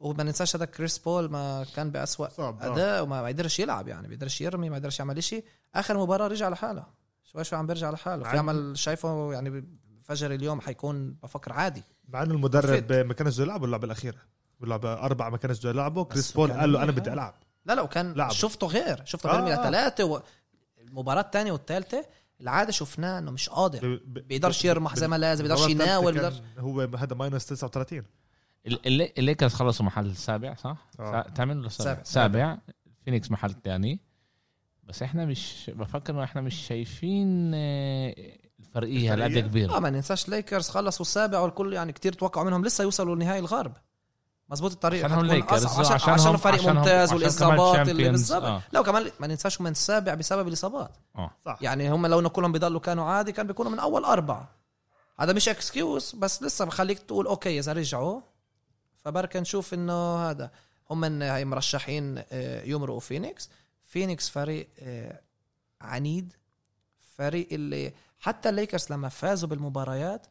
[0.00, 2.58] وما ننساش هذا كريس بول ما كان بأسوأ آه.
[2.60, 6.48] أداء وما ما قدرش يلعب يعني بيقدرش يرمي ما قدرش يعمل شيء آخر مباراة رجع
[6.48, 6.84] لحاله
[7.24, 9.64] شوي شوي عم بيرجع لحاله في عمل شايفه يعني
[10.02, 12.92] فجر اليوم حيكون بفكر عادي مع انه المدرب.
[12.92, 14.18] ما كانش بده يلعب باللعبة الأخيرة
[14.60, 16.98] باللعبة أربعة ما كانش بده يلعبه كريس بول قال له أنا منيح.
[17.00, 17.34] بدي ألعب
[17.66, 18.30] لا لا وكان لعب.
[18.30, 19.62] شفته غير شفته آه، غير من آه.
[19.62, 20.22] ثلاثة و...
[20.94, 22.06] المباراه الثانية والثالثه
[22.40, 27.14] العادة شفناه إنه مش قادر بيقدرش يرمح زي ما لازم بيقدرش يناول بيقدرش هو هذا
[27.16, 28.02] minus 39
[28.66, 31.26] ال- اللي- الليكرز خلصوا محل سابع صح؟ آه.
[31.36, 32.02] ثامن ولا سابع؟ سابع.
[32.04, 32.58] سابع
[33.04, 34.00] فينيكس محل ثاني
[34.84, 38.14] بس إحنا مش بفكر إنه إحنا مش شايفين آه،
[38.60, 42.64] الفرقية هالقد الفرقية؟ آه كبيرة ما ننساش ليكرز خلصوا السابع والكل يعني كتير توقعوا منهم
[42.64, 43.72] لسه يوصلوا لنهائي الغرب
[44.48, 45.66] مزبوط الطريقة عشانهم حتكون ليكرز.
[45.66, 48.08] عشان وعشانهم- عشان فريق عشانهم- ممتاز عشان والإصابات كمان اللي.
[48.10, 48.62] بالظبط آه.
[48.72, 50.90] لا وكمان ما ننساش هم السابع بسبب الإصابات.
[51.16, 51.30] آه.
[51.44, 51.58] صح.
[51.60, 54.48] يعني هم لو انه كلهم بيضلوا كانوا عادي كان بيكونوا من أول أربعة.
[55.20, 58.20] هذا مش excuse بس لسه بخليك تقول okay إذا رجعوا
[59.04, 60.50] فبركة نشوف إنه هذا.
[60.90, 63.50] هم من هاي مرشحين آه، يمرقوا فينيكس.
[63.84, 65.20] فينيكس فريق آه،
[65.80, 66.32] عنيد.
[67.18, 70.26] فريق اللي حتى الليكرز لما فازوا بالمباريات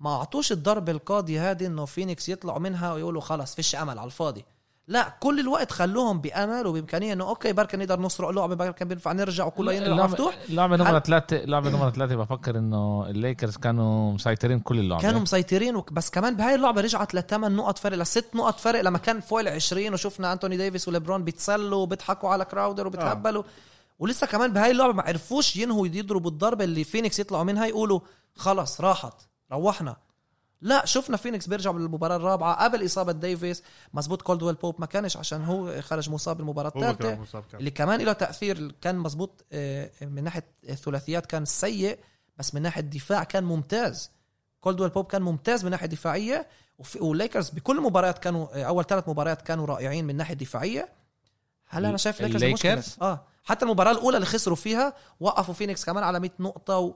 [0.00, 4.44] ما اعطوش الضربه القاضيه هذه انه فينيكس يطلعوا منها ويقولوا خلص فيش امل على الفاضي.
[4.88, 9.44] لا كل الوقت خلوهم بامل وبامكانية انه okay بركة نقدر نسرق لعبة بركة بينفع نرجع
[9.46, 10.38] وكله ينرجع مفتوح.
[10.48, 15.02] اللعبه نمرة هل- ثلاثة اللعبة نمرة ثلاثة بفكر إنه الليكرز كانوا مسيطرين كل اللعبة.
[15.02, 19.20] كانوا مسيطرين بس كمان بهاي اللعبة رجعت لثمان نقط فرق لست نقط فرق لما كان
[19.20, 23.42] فوق ال 20 وشفنا أنتوني ديفيس وليبرون بيتسلوا وبيضحكوا على كراودر وبتهبلوا
[23.98, 28.00] ولسه كمان بهاي اللعبة ما عرفوش ينهوا يضربوا الضربه اللي فينيكس يطلعوا منها يقولوا
[28.36, 29.27] خلص راحت.
[29.52, 29.96] روحنا.
[30.60, 33.62] لا شفنا فينيكس بيرجع بالمباراه الرابعة قبل إصابة ديفيس.
[33.94, 36.90] مزبوط كولدويل بوب ما كانش عشان هو خرج مصاب بالمباراة هو كان
[37.22, 37.58] الثالثة.
[37.58, 41.98] اللي كمان له تأثير كان مزبوط آه، من ناحية الثلاثيات كان سيء
[42.38, 44.10] بس من ناحية الدفاع كان ممتاز.
[44.60, 49.08] كولدويل بوب كان ممتاز من ناحية دفاعية وفي- والليكرز بكل المباريات كانوا آه، أول ثلاث
[49.08, 50.88] مباريات كانوا رائعين من ناحية دفاعية.
[51.68, 53.08] هلا أنا شايف ليكرز الليكرز؟ مشكلة.
[53.08, 56.94] آه حتى المباراة الأولى اللي خسروا فيها وقفوا فينيكس كمان على 100 نقطة و...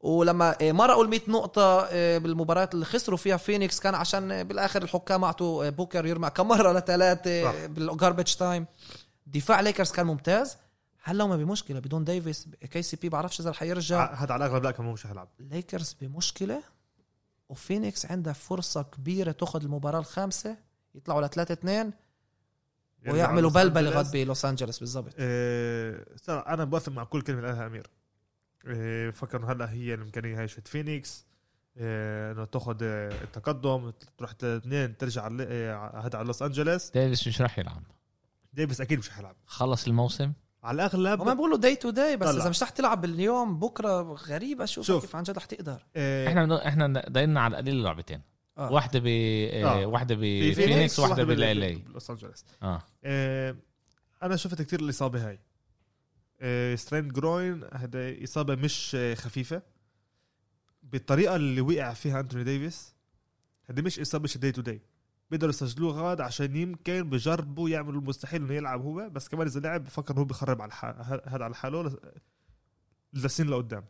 [0.00, 4.42] ولما آه، مرقوا ال 100 نقطة آه، بالمباريات اللي خسروا فيها فينيكس كان عشان آه،
[4.42, 7.66] بالآخر الحكام أعطوا بوكر يرمى كم مرة؟ لثلاثة.
[7.66, 8.66] بال garbage time
[9.26, 10.56] دفاع ليكرز كان ممتاز.
[11.02, 14.92] هلا هم بمشكلة بدون ديفيس KCP؟ بعرفش إذا حيرجع ع- هذا على الأغلب لا كمان
[14.92, 16.62] مش هيلعب ليكرز بمشكلة؟
[17.48, 20.56] وفينيكس عندها فرصة كبيرة تاخذ المباراة الخامسة
[20.94, 21.92] يطلعوا ل 3 2
[23.02, 23.94] يعني ويعملوا أنجلوس.
[23.96, 25.12] غد بلوس انجلوس بالضبط.
[26.26, 27.86] صراحة أنا بوافق مع كل كلمة قالها أمير.
[28.66, 31.26] آه، انه هلا هي الإمكانية هاي شت فينيكس
[31.78, 35.42] آه، إنه تاخذ آه، التقدم تروح اثنين ترجع على
[35.94, 36.90] هذا على لوس أنجلوس.
[36.90, 37.82] ديفيس مش راح يلعب.
[38.52, 40.32] ديفيس أكيد مش حيلعب خلص الموسم.
[40.62, 42.34] على الأغلب هما بيقولوا day to day بس.
[42.34, 44.64] إذا مش رح تلعب اليوم بكرة غريبة.
[44.64, 45.02] أشوف شوف.
[45.02, 45.86] كيف عن جد رح تقدر.
[45.96, 48.22] آه، إحنا بنو- إحنا دايرنا على القليل لعبتين
[48.58, 48.72] آه.
[48.72, 49.86] واحدة ب آه.
[49.86, 52.44] واحدة في بفينيكس وواحده بال- بالال بلوس أنجلوس.
[52.62, 52.82] آه.
[53.04, 53.56] آه،
[54.22, 55.38] أنا شفت كتير الإصابة هاي.
[56.40, 59.62] آه، strain groin هذا إصابة مش آه، خفيفة.
[60.82, 62.94] بالطريقة اللي وقع فيها أنتوني ديفيس
[63.70, 64.80] هذه مش إصابة day to day
[65.30, 69.84] بيقدروا يسجلوه غاد عشان يمكن بجربوا يعملوا المستحيل إنه يلعب هو بس كمان إذا لعب
[69.84, 70.72] بفكر إنه هو بيخرب على
[71.26, 71.96] هذا على حاله لس-
[73.12, 73.84] لسنين لقدام.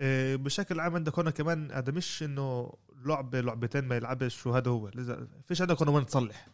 [0.00, 2.72] آه، بشكل عام عندك هون كمان هذا مش إنه
[3.04, 4.90] لعبة لعبتين ما يلعبش وهذا هو.
[5.44, 6.48] فيش عندك هون وين تصلح.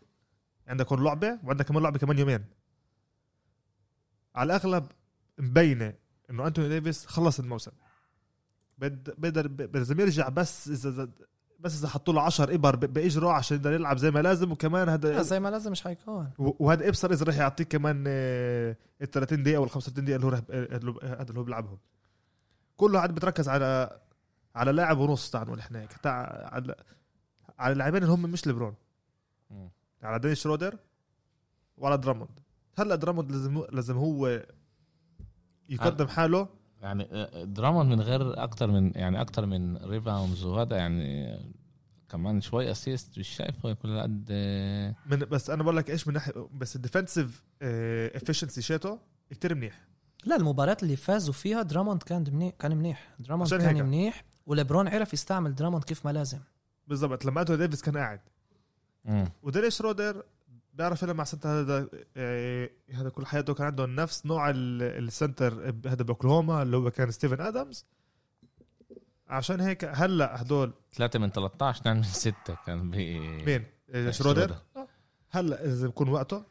[0.69, 2.45] عندك هون لعبة وعندك كمان لعبة كمان يومين.
[4.39, 4.87] على الأغلب
[5.39, 5.95] مبينة
[6.31, 7.71] إنه أنتوني ديفيس خلص الموسم.
[8.79, 11.09] بد- بقدر لازم يرجع بس إذا
[11.61, 14.95] بس إذا حطوا له 10 إبر بإجره عشان يقدر يلعب زي ما لازم وكمان لا
[14.95, 19.43] هذا زي ما لازم مش حيكون وهذا ابصر إذا راح يعطيك كمان آه، ال 30
[19.43, 21.79] دقيقة وال 35 دقيقة اللي هو رح- هذا اللي هو بيلعبهم.
[22.77, 24.01] كله عاد بتركز على
[24.55, 25.93] على لاعب ونص تعال نقول إحنا هيك.
[25.93, 26.75] تاع على
[27.59, 28.75] على اللاعبين اللي هم مش ليبرون.
[29.51, 29.71] مم.
[30.03, 30.77] على دينيس شرودر
[31.77, 32.41] وعلى دراموند.
[32.81, 34.47] هلا دراموند لازم لازم هو
[35.69, 36.49] يقدم حاله.
[36.81, 41.39] يعني آه، درامون من غير أكتر من يعني أكتر من rebounds وهذا يعني
[42.09, 44.33] كمان شوي assist مش شايفه كل قد
[45.07, 48.99] من بس أنا بقول لك إيش من ناحيه بس ال defensive efficiency شاته
[49.31, 49.89] كتير منيح.
[50.25, 53.15] لا المباريات اللي فازوا فيها دراموند كان منيح كان منيح.
[53.19, 53.85] دراموند كان هيك.
[53.85, 56.39] منيح وليبرون عرف يستعمل دراموند كيف ما لازم.
[56.87, 58.21] بالضبط لما أنتوني ديفيس كان قاعد.
[59.05, 59.29] مم.
[59.69, 60.23] شرودر
[60.79, 64.95] بيعرف يلعب مع center هذا آه، هذا كل حياته كان عنده نفس نوع ال- ال
[64.95, 67.85] center هذا باوكلاهوما اللي هو كان ستيفن ادمز
[69.29, 72.95] عشان هيك هلا هدول ثلاثة من 13 اثنين من ستة كان ب
[73.47, 74.57] مين؟ آه، شرودر؟
[75.31, 76.45] هلا إذا بكون وقته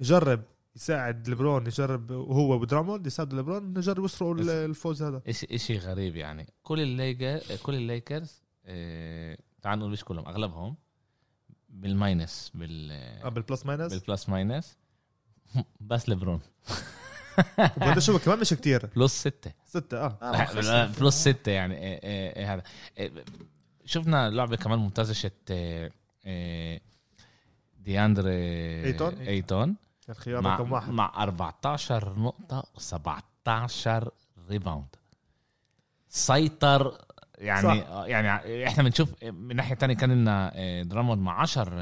[0.00, 0.42] يجرب
[0.76, 5.22] يساعد ليبرون يجرب وهو ودراموند يساعدوا ليبرون يسرقوا ال- الفوز هذا.
[5.28, 6.46] إشي إشي غريب يعني.
[6.62, 10.76] كل الليكر كل الليكرز آه، تعال نقول مش كلهم أغلبهم
[11.68, 12.88] بال minus بال
[13.24, 14.76] آه بال plus minus؟ بال plus minus.
[15.80, 16.40] بس لبرون
[17.58, 18.86] وقديش هو كمان مش كتير.
[18.96, 19.52] plus ستة.
[19.64, 20.18] ستة آه.
[20.22, 20.86] آه،.
[21.00, 21.52] plus ستة.
[21.52, 22.62] يعني إيه إيه إيه هذا.
[22.98, 23.24] إيه
[23.84, 25.52] شفنا لعبة كمان ممتازة شت
[27.78, 29.76] دياندري أيتون؟ أيتون.
[30.06, 30.90] كان خيار مع, رقم واحد.
[30.90, 34.08] مع 14 نقطة و17
[34.50, 34.96] rebound
[36.08, 36.98] سيطر
[37.40, 38.04] يعني صح.
[38.06, 41.80] يعني إحنا بنشوف من ناحية تانية كان لنا آه، دراموند مع 10 آه،.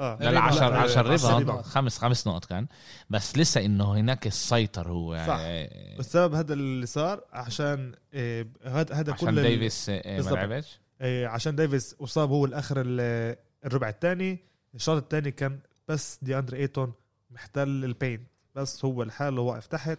[0.00, 0.18] آه.
[0.20, 1.60] لا لا 10 لا، 10 عشر rebound.
[1.62, 2.66] خمس خمس نقط كان
[3.10, 5.36] بس لسه إنه هناك المسيطر هو صح.
[5.40, 10.30] آه، والسبب هذا اللي صار عشان آه، هذا هذا عشان كل ال- ديفيس آه، ما.
[10.30, 14.38] لعبش آه، عشان ديفيس اصاب هو الآخر ال- الربع الثاني
[14.74, 16.92] الشوط الثاني كان بس دياندري إيتون
[17.30, 19.98] محتل البين بس هو لحاله واقف تحت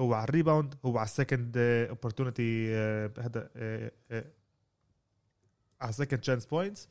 [0.00, 2.74] هو على ال rebound هو على ال second opportunity
[3.18, 4.24] هذا آه، آه،
[5.80, 6.88] على ال second chance points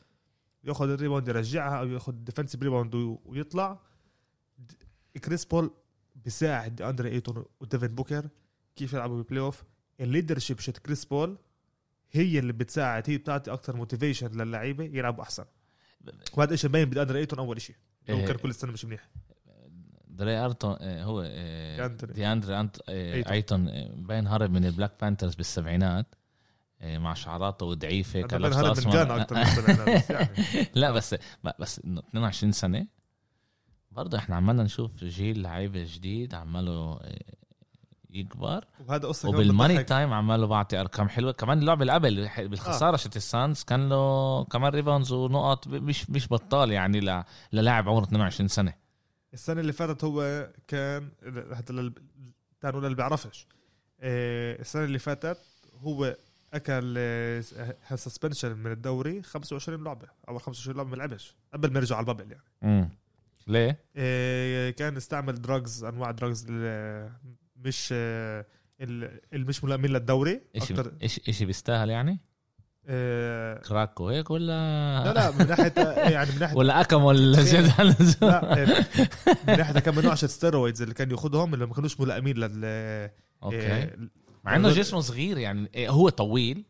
[0.64, 2.96] ياخذ ال rebound يرجعها أو ياخذ defensive rebound
[3.26, 3.80] ويطلع.
[5.26, 5.72] كريس بول
[6.16, 8.30] بيساعد أندري إيتون وديفن بوكر
[8.76, 9.64] كيف يلعبوا بال playoff
[10.00, 11.38] ال leadership شت كريس بول
[12.12, 15.46] هي اللي بتساعد هي بتعطي أكثر motivation للعيبة يلعبوا أحسن.
[16.38, 17.76] وهذا الشيء مبين بدياندري إيتون أول شيء
[18.10, 18.26] هو إيه.
[18.26, 19.10] كان كل السنة مش منيح.
[20.20, 22.14] دري أرتون آه، هو آه، دياندري.
[22.14, 23.32] دياندري أنت- آه،.
[23.32, 26.16] أيتون آه، باين هرب من البلاك بانترز بالسبعينات
[26.82, 29.22] آه، مع شعراته ضعيفه كان هذا من أسمر.
[29.42, 31.16] أكثر من يعني لا بس
[31.60, 32.88] بس إنه 22 سنة
[33.92, 37.20] برضه إحنا عمالنا نشوف جيل لعيبه جديد عماله آه،
[38.10, 39.84] يكبر وهذا قصه وبالماني.
[39.84, 44.72] تايم عماله بعطي أرقام حلوة كمان اللعبة اللي قبل بالخسارة شت السانز كان له كمان
[44.72, 48.74] ريباوندز ونقط مش مش بطال يعني للاعب عمره 22 سنة
[49.34, 51.10] السنة اللي فاتت هو كان
[51.54, 51.94] حتى لل...
[52.62, 53.48] تانو اللي بيعرفش.
[54.02, 55.38] آه، السنة اللي فاتت
[55.74, 56.18] هو
[56.54, 56.94] أكل
[57.96, 61.36] suspension من الدوري 25 لعبة اول 25 لعبة ما لعبش.
[61.54, 62.44] قبل ما يرجع على ال bubble يعني.
[62.64, 62.90] امم
[63.48, 66.46] ليه؟ آه، كان استعمل drugs أنواع drugs
[67.56, 68.46] مش آه،
[68.82, 70.42] ال- اللي مش ملائمين للدوري.
[70.56, 72.20] أكثر اشي, اشي بيستاهل يعني؟
[72.92, 75.74] آه، كراك وهيك ولا لا لا من ناحيه
[76.16, 78.86] يعني من ناحيه ولا اكمل اللزوم؟ لا آه،
[79.48, 83.10] من ناحية كم نوع ستيرويدز اللي كان ياخذهم اللي ما كانوش ملائمين لل
[83.44, 83.68] أوكي.
[83.68, 83.98] آه،
[84.44, 86.66] مع إنه جسمه صغير يعني إيه، هو طويل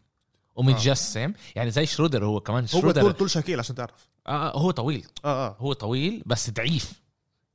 [0.55, 1.34] ومتجسم.
[1.55, 2.63] يعني زي شرودر هو كمان.
[2.63, 4.10] هو شرودر طول طول شكيل عشان تعرف.
[4.27, 5.08] آه هو طويل.
[5.25, 5.55] آه آه.
[5.60, 7.01] هو طويل بس ضعيف.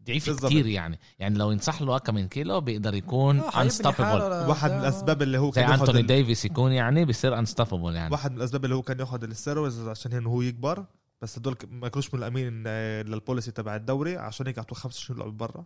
[0.09, 0.31] ضعيف.
[0.53, 0.99] كتير يعني.
[1.19, 3.87] يعني لو ينصح له كم من كيلو بيقدر يكون آه، unstoppable.
[4.03, 4.79] حاله واحد من.
[4.81, 8.13] الأسباب اللي هو زي كان ياخذ انتوني ال- ديفيس يكون يعني بيصير unstoppable يعني.
[8.13, 10.85] واحد من الأسباب اللي هو كان ياخذ ال steroids عشان هن هو يكبر
[11.23, 15.33] بس هدول ما كانوش ملائمين آه، لل policy تبع الدوري عشان هيك اعطوه 25 لعبه
[15.33, 15.65] برا.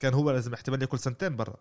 [0.00, 1.56] كان هو لازم احتمال ياكل سنتين برا.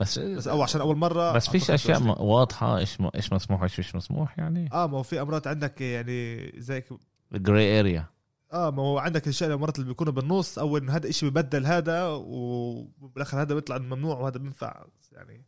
[0.00, 2.26] بس بس أو عشان أول مرة بس فيش أشياء 25.
[2.26, 4.68] م- واضحة إيش م- إيش مسموح وإيش مش مسموح يعني.
[4.72, 6.84] آه ما هو في أمراض عندك يعني زي
[7.32, 8.06] gray area
[8.52, 12.06] آه ما هو عندك الاشياء الامراض اللي بيكونوا بالنص أو انه هذا الشيء ببدل هذا
[12.06, 15.44] وبالاخر هذا بيطلع ممنوع وهذا بينفع يعني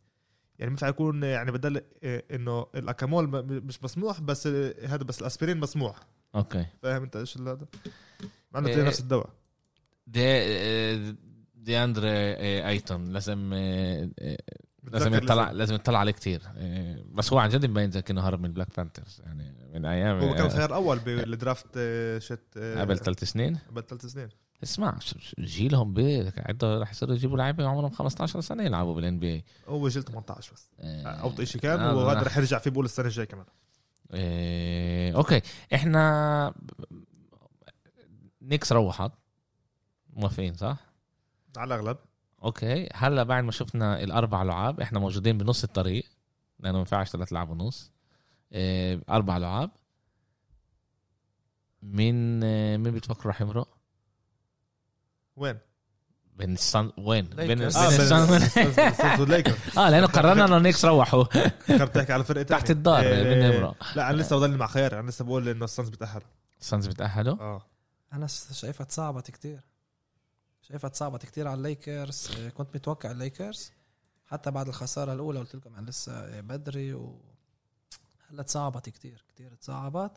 [0.59, 5.59] يعني بينفع يكون يعني بدل آه، إنه الأكامول مش مسموح بس آه، هذا بس الأسبرين
[5.59, 5.95] مسموح.
[6.35, 6.65] أوكي.
[6.81, 7.67] فاهم أنت إيش هذا؟
[8.51, 8.73] مع إنه إيه.
[8.73, 9.29] تلاقي نفس الدواء.
[10.07, 11.15] دي
[11.55, 12.35] دياندري
[12.67, 14.37] آيتون لازم آه، آه،
[14.83, 15.51] لازم يطلع.
[15.51, 16.41] لازم يطلع عليه كتير.
[16.57, 20.19] آه، بس هو عن جد مبين زي كأنه هرب من بلاك بانترز يعني من أيام
[20.19, 23.57] هو كان خيار أول بال draft آه، شت آه، قبل ثلاث سنين.
[23.69, 24.29] قبل ثلاث سنين.
[24.63, 24.99] اسمع
[25.39, 25.93] جيلهم
[26.37, 30.69] هذا رح يصيروا يجيبوا لعيبة عمرهم 15 سنة يلعبوا بال NB هو جيل 18 بس.
[30.79, 33.45] اي اوطى شيء كان آه، وهذا راح- رح يرجع فيه بقول السنة الجاية كمان.
[34.13, 35.41] إيه، أوكي.
[35.73, 36.53] إحنا
[38.41, 39.11] نيكس روحت.
[40.13, 40.77] موافقين صح؟
[41.57, 41.97] على الأغلب.
[42.43, 42.89] أوكي.
[42.93, 46.05] هلا بعد ما شفنا الأربع لعاب إحنا موجودين بنص الطريق
[46.59, 47.91] لأنه ما ينفعش ثلاث لعب ونص.
[48.51, 49.71] إيه، أربع لعاب.
[51.81, 53.67] مين إيه، مين بتفكروا رح يمرق؟
[55.35, 55.57] وين؟
[56.35, 57.61] بين السانز وين؟ بين بين.
[57.61, 61.23] آه السان السانز والليكرز آه لأنه قررنا إنه نيكس روحوا.
[61.23, 62.71] فكرت تحكي على فرقه تحت.
[62.71, 65.89] الدار إيه، بين يمرق؟ لا أنا لسه بضلني مع خيار أنا لسه بقول إنه السانز
[65.89, 66.27] بتأهلوا.
[66.61, 67.65] السانز بتأهلوا؟ آه.
[68.13, 69.59] أنا شايفها تصعبت كتير.
[70.63, 72.31] شايفها تصعبت كتير على الليكرز.
[72.37, 73.71] آه، كنت متوقع الليكرز.
[74.25, 77.21] حتى بعد الخسارة الأولى قلت لكم عن لسه آه، بدري و
[78.29, 80.11] هلا تصعبت كتير كتير تصعبت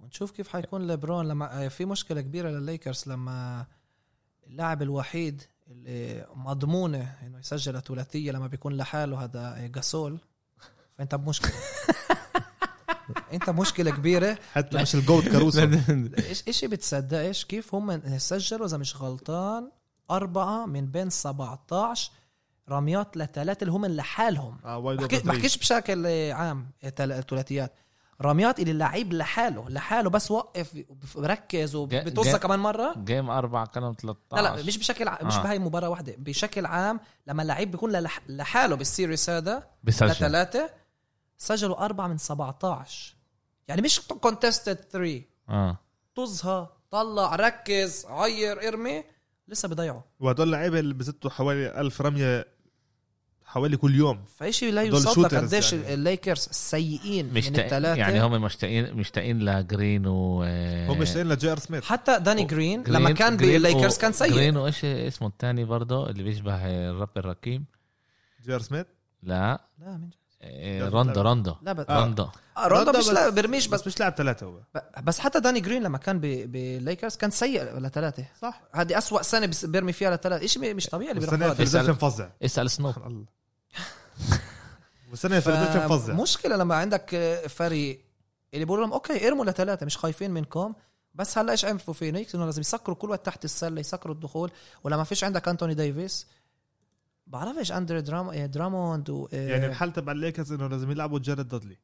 [0.00, 1.28] ونشوف كيف حيكون ليبرون.
[1.28, 3.66] لما آه، في مشكلة كبيرة للليكرز لما
[4.46, 10.20] اللاعب الوحيد اللي مضمونة إنه يسجل ثلاثيه لما بيكون لحاله هذا جاسول
[10.98, 11.52] فأنت بمشكلة.
[13.32, 14.38] انت مشكلة كبيرة.
[14.54, 15.60] حتى مش ال GOAT كاروسو.
[16.28, 19.70] إيش إيش بتصدقش كيف هم سجلوا إذا مش غلطان
[20.10, 22.10] أربعة من بين 17
[22.70, 24.58] رميات لثلاثة اللي هم لحالهم.
[24.64, 27.72] آه open بحكيش بشكل عام ثلاثيات.
[28.22, 34.42] رميات اللي اللعيب لحاله لحاله بس وقف بركز وبتوصل كمان مرة؟ game أربعة كانوا 13
[34.42, 35.18] لا لا مش بشكل ع...
[35.22, 35.42] مش آه.
[35.42, 38.20] بهاي مباراة واحدة بشكل عام لما اللعيب بيكون لح...
[38.28, 40.70] لحاله بال series هذا بسجل لثلاثه
[41.42, 43.14] سجلوا أربعة من 17
[43.68, 45.78] يعني مش contested 3 آه.
[46.14, 49.04] طزها طلع ركز عير ارمي.
[49.48, 52.46] لسه بيضيعوا وهدول اللعيبة اللي بزتوا حوالي ألف رمية
[53.44, 54.24] حوالي كل يوم.
[54.36, 55.94] فشيء لا يصدق قديش يعني.
[55.94, 60.42] الليكرز السيئين من مشتاقين الثلاثه يعني هم مشتاقين مشتاقين لجرين و
[60.88, 61.84] هم مشتاقين لجي آر سميث.
[61.84, 64.32] حتى داني جرين جرين- لما كان بالليكرز و- كان سيء.
[64.34, 67.64] جرين وإيش اسمه الثاني برضه اللي بيشبه الرابر ركيم
[68.44, 68.86] جي آر سميث؟
[69.22, 69.64] لا.
[69.78, 70.10] لا من
[70.42, 70.80] إيه،
[71.12, 71.72] لا، روندو لا.
[71.72, 71.98] بس آه.
[72.56, 72.66] آه.
[72.68, 74.60] روندا مش بس- لا برميش بس بس مش لاعب ثلاثة هو.
[75.02, 78.62] بس حتى داني جرين لما كان ب- بالليكرز كان سيء لثلاثه صح.
[78.74, 81.54] هذه أسوأ سنة بس- بيرمي فيها لثلاثه شيء مش طبيعي اللي هذا.
[81.54, 83.24] فيلادلفيا مفظع اسأل سنوب.
[85.10, 88.00] والسنة فيلادلفيا مفظع مشكلة لما عندك آه، فريق
[88.54, 90.72] اللي بيقولوا لهم okay ارموا لثلاثه مش خايفين منكم.
[91.14, 94.50] بس هلا إيش عملوا فينيكس؟ إنه لازم يسكروا كل وقت تحت السلة يسكروا الدخول.
[94.84, 96.26] ولما فيش عندك أنتوني ديفيس
[97.30, 98.28] بعرفش اندري درام...
[98.28, 101.76] آه، دراموند و آه، يعني الحل تبع الليكرز إنه لازم يلعبوا جارد دادلي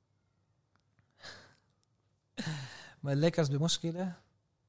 [3.02, 4.12] ما الليكرز بمشكلة.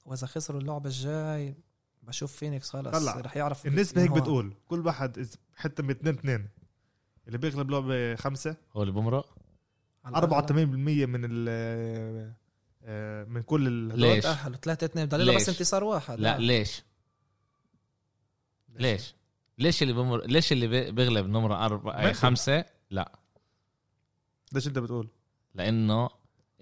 [0.06, 1.56] وإذا خسروا اللعبة الجاي
[2.04, 2.92] بشوف فينيكس خلص.
[3.00, 3.20] طلع.
[3.20, 4.12] رح يعرف النسبة هيك.
[4.12, 6.48] بتقول كل واحد حتى من 2 2
[7.28, 9.38] اللي بيغلب لعبة خمسة هو اللي بمرق.
[10.06, 11.48] على 84% من ال
[12.84, 16.20] آه، من كل ال- ليش؟ تأهلوا 3 2 بدل بس؟ انتصار واحد.
[16.20, 16.84] لا ليش؟
[18.70, 19.16] ليش؟
[19.58, 22.14] ليش اللي بمر ليش اللي بي- بيغلب نمرة أربعة ممكن.
[22.14, 23.12] خمسة لا
[24.54, 25.10] ليش انت بتقول؟
[25.56, 26.10] لأنه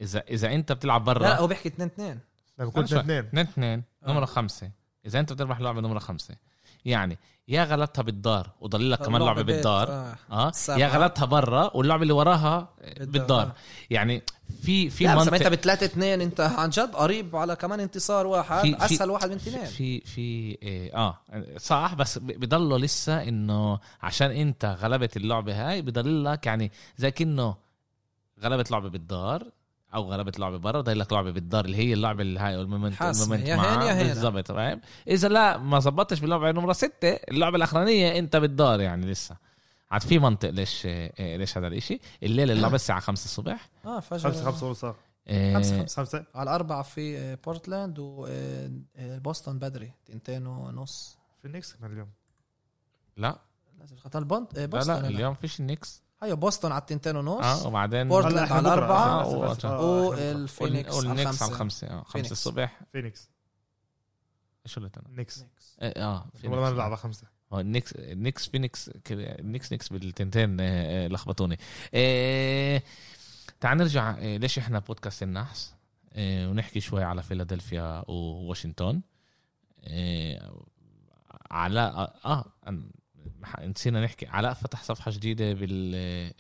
[0.02, 2.20] إذا إذا أنت بتلعب لا, لا برا هو بيحكي 2 2
[2.60, 3.00] لما كنت شوي.
[3.00, 4.12] 2 2 اثنين اثنين آه.
[4.12, 4.72] نمرة خمسة
[5.06, 6.36] إذا أنت بتربح لعبة نمرة خمسة
[6.86, 7.18] يعني
[7.48, 10.16] يا غلطتها بالدار وضل لك كمان لعبة بالدار آه.
[10.32, 10.78] آه سبعة.
[10.78, 13.06] يا غلطها برا واللعبة اللي وراها بالدار.
[13.08, 13.54] بالدار آه.
[13.90, 14.22] يعني
[14.64, 18.62] في في منطق انت ب 3 2 انت عن جد قريب على كمان انتصار واحد
[18.62, 20.58] في- في- أسهل واحد من اثنين في في
[20.94, 21.18] آه
[21.58, 27.56] صح بس بضله لسه إنه عشان انت غلبت اللعبة هاي بضل لك يعني زي كأنه
[28.44, 29.44] غلبت لعبة بالدار
[29.96, 33.02] أو غلبت لعبة برا ضل لك لعبة بالدار اللي هي اللعبة اللي هاي المومنت.
[33.02, 33.78] المومنت يا معاه.
[33.78, 34.08] هين يا هين.
[34.08, 39.38] بالضبط فاهم إذا لا ما زبطتش باللعبة نمرة ستة اللعبة الأخرانية أنت بالدار يعني لسه
[39.92, 44.32] عاد في منطق ليش إيه، ليش هذا الإشي الليلة اللعبة الساعة 5 الصبح آه فجر
[44.32, 44.96] 5 5 ونص آه.
[45.28, 45.96] إيه، خمسة خمسة.
[46.04, 52.10] 5 على الأربعة في آه، بورتلاند وبوسطن بدري تنتين ونص فينيكس كمان اليوم
[53.18, 53.40] لا
[53.80, 53.96] لازم
[54.58, 55.08] آه، لا بوسطن لا هلا.
[55.08, 58.60] اليوم فيش النكس هيو بوسطن على التنتين ونص آه وبعدين بورتلاند على.
[58.60, 59.22] الأربعة.
[59.22, 59.82] آه، آه، بكرة.
[59.82, 62.32] والفينيكس على والنكس على الخمسة الخمسة آه خمسة.
[62.32, 63.30] الصبح فينيكس
[64.66, 65.46] إيش قلت أنا؟ نيكس
[65.82, 70.60] إيه، آه ولا ما نلعب على خمسة هو النكس النكس فينيكس كده- النكس نكس بالتنتين
[70.60, 70.66] آه،
[71.06, 71.58] آه، لخبطوني
[71.94, 72.84] إيه
[73.60, 75.74] تعال نرجع ليش إحنا بودكاست النحس
[76.16, 79.02] إيه ونحكي شوي على فيلادلفيا وواشنطن
[79.84, 80.52] إيه
[82.26, 83.05] آه أن- مح-
[83.62, 84.28] نسينا نحكي.
[84.28, 85.92] علاء فتح صفحة جديدة بال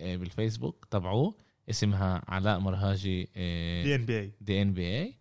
[0.01, 0.85] آه، بالفيسبوك.
[0.91, 1.33] تبعوه.
[1.69, 4.31] اسمها علاء مرهاجي إيه دي إن بي آي.
[4.41, 5.13] دي إن بي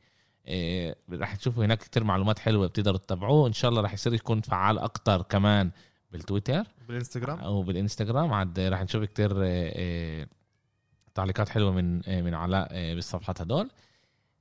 [0.49, 0.95] آي.
[1.13, 3.49] رح تشوفوا هناك كتير معلومات حلوة بتقدروا تتابعوه.
[3.49, 5.71] إن شاء الله رح يصير يكون فعال أكتر كمان
[6.13, 6.65] بالتويتر.
[6.89, 7.39] بالإنستغرام.
[7.39, 8.33] أو بالإنستغرام.
[8.33, 10.27] عاد رح نشوف كتير آه، آه،
[11.15, 13.65] تعليقات حلوة من آه، من علاء آه، بالصفحات هدول.
[13.65, 13.71] آه،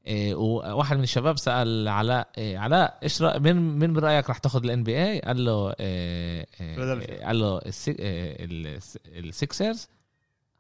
[0.07, 4.84] وواحد من الشباب سأل علاء آه، علاء إيش رأ- من من برايك رح تاخذ ال
[4.84, 7.25] NBA قال له آه، آه، فيلادلفيا.
[7.27, 9.87] قال له السي- آه، الس- السيكسرز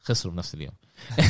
[0.03, 0.73] خسروا بنفس اليوم.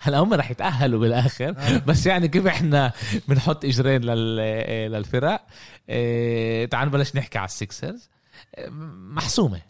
[0.00, 1.52] هلا هم رح يتأهلوا بالآخر
[1.86, 2.92] بس يعني كيف إحنا
[3.28, 5.46] بنحط إجرين لل- آه، للفرق؟
[5.90, 8.08] آه، تعال نبلش نحكي على السيكسرز
[8.54, 8.68] آه،
[9.14, 9.60] محسومة.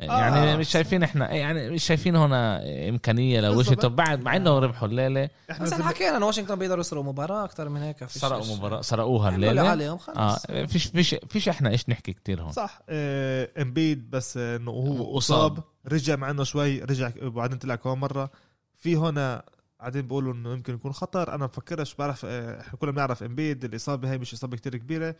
[0.00, 0.56] يعني آه.
[0.56, 3.88] مش شايفين إحنا يعني مش شايفين هنا إمكانية لواشنطن.
[3.88, 5.30] بعد مع انه ربحوا الليلة.
[5.50, 9.28] إحنا بس حكينا إن واشنطن بيقدروا يسرقوا مباراة أكثر من هيك فيش سرقوا مباراه سرقوها
[9.34, 9.68] اللي الليلة.
[9.68, 12.52] عليهم آه خلص فيش فيش فيش إحنا إيش نحكي كتير هون.
[12.52, 15.52] صح آه، إمبيد بس آه، إنه هو أصاب.
[15.52, 15.64] أصاب.
[15.92, 18.30] رجع مع إنه شوي رجع وبعدين طلع كمان مرة.
[18.76, 19.42] في هنا
[19.80, 21.34] قاعدين بيقولوا إنه يمكن يكون خطر.
[21.34, 25.14] أنا بفكرش بعرف آه، إحنا كلنا بنعرف إمبيد الإصابة هاي مش إصابة كتير كبيرة.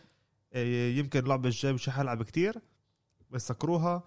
[0.53, 2.55] آه، يمكن اللعبة الجاية مش حيلعب كتير.
[3.31, 3.93] بس سكروها.
[3.95, 4.03] آه،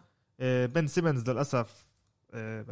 [0.66, 1.84] بن سيمنز للأسف
[2.34, 2.62] آه،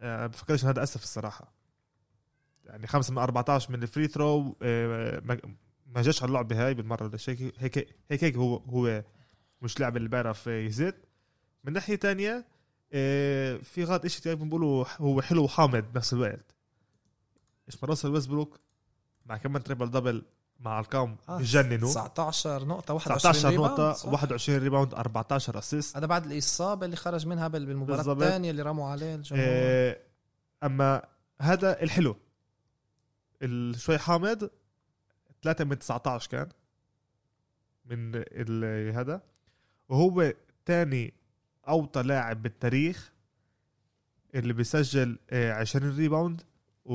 [0.00, 1.52] آه، بفكرش هذا أسف الصراحة.
[2.64, 5.40] يعني خمسة من 14 من ال free throw آه، ما-
[6.02, 7.16] جاش على اللعبة هاي بالمرة.
[7.16, 7.78] شيء هيك
[8.10, 9.04] هيك هيك هو هو
[9.62, 10.94] مش لاعب اللي بيعرف يزيد.
[11.64, 12.46] من ناحية تانية
[12.92, 16.54] آه، في إشي تقريبا بيقولوا هو حلو وحامض بنفس الوقت.
[17.68, 18.60] إيش ما راسل ويسبروك
[19.26, 20.22] مع كمان triple double
[20.60, 21.88] مع أرقام آه، بجننوا.
[21.90, 26.96] 19 نقطة 21 19 rebound، نقطة صح؟ 21 rebound 14 assist هذا بعد الإصابة اللي
[26.96, 28.12] خرج منها بال- بالمباراة.
[28.12, 29.44] الثانية اللي رموا عليه الجمهور.
[29.48, 29.96] آه،
[30.64, 31.02] أما
[31.40, 32.16] هذا الحلو.
[33.42, 34.50] ال- شوي حامض
[35.42, 36.48] 3 من 19 كان
[37.84, 38.16] من
[38.96, 39.20] هذا.
[39.88, 40.32] وهو
[40.64, 41.14] تاني
[41.68, 43.12] أوطى لاعب بالتاريخ
[44.34, 46.42] اللي بيسجل آه، 20 rebound
[46.84, 46.94] و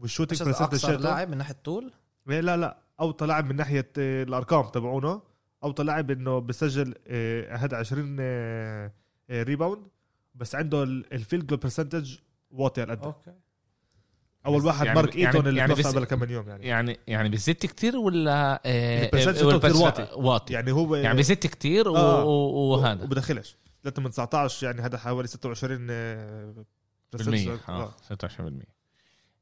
[0.00, 1.92] وال shooting percentage لاعب من ناحية طول
[2.30, 2.78] إيه، لا لا.
[3.00, 5.22] أوطى لاعب من ناحية آه، الأرقام تبعونه.
[5.64, 6.94] أوطى لاعب إنه بسجل
[7.50, 8.92] هذا 20 آه،
[9.30, 9.86] آه، rebound
[10.34, 12.16] بس عنده ال- ال field goal percentage
[12.50, 13.32] واطي على قد okay.
[14.46, 16.66] أول واحد يعني- مارك يعني- إيتون اللي يعني توفى قبل كم من يوم يعني.
[16.66, 20.08] يعني يعني بزت كتير ولا آه، البرسنتج آه، كتير واطي.
[20.16, 22.24] واطي؟ يعني هو يعني بزت كتير و- آه.
[22.24, 23.04] وهذا.
[23.04, 23.56] وبدخلش.
[23.82, 26.54] 3 من 19 يعني هذا حوالي 26 آه،
[27.12, 27.52] بالمية.
[27.68, 27.94] آه آه.
[28.02, 28.75] 26%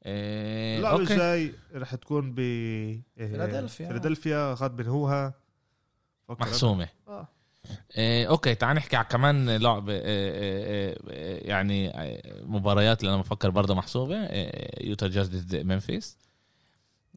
[0.07, 3.87] آه، اللعبة الجاي رح تكون ب آه، فيلادلفيا.
[3.87, 5.35] فيلادلفيا غاد بن هوها.
[6.29, 6.89] فكر محسومة.
[7.09, 7.29] آه.
[7.97, 13.23] آه، أوكي تعال نحكي على كمان لعبة آه، آه، آه، يعني آه، مباريات اللي أنا
[13.23, 14.17] بفكر برضه محسوبة.
[14.17, 16.17] آه، يوتا جاز ضد منفيس.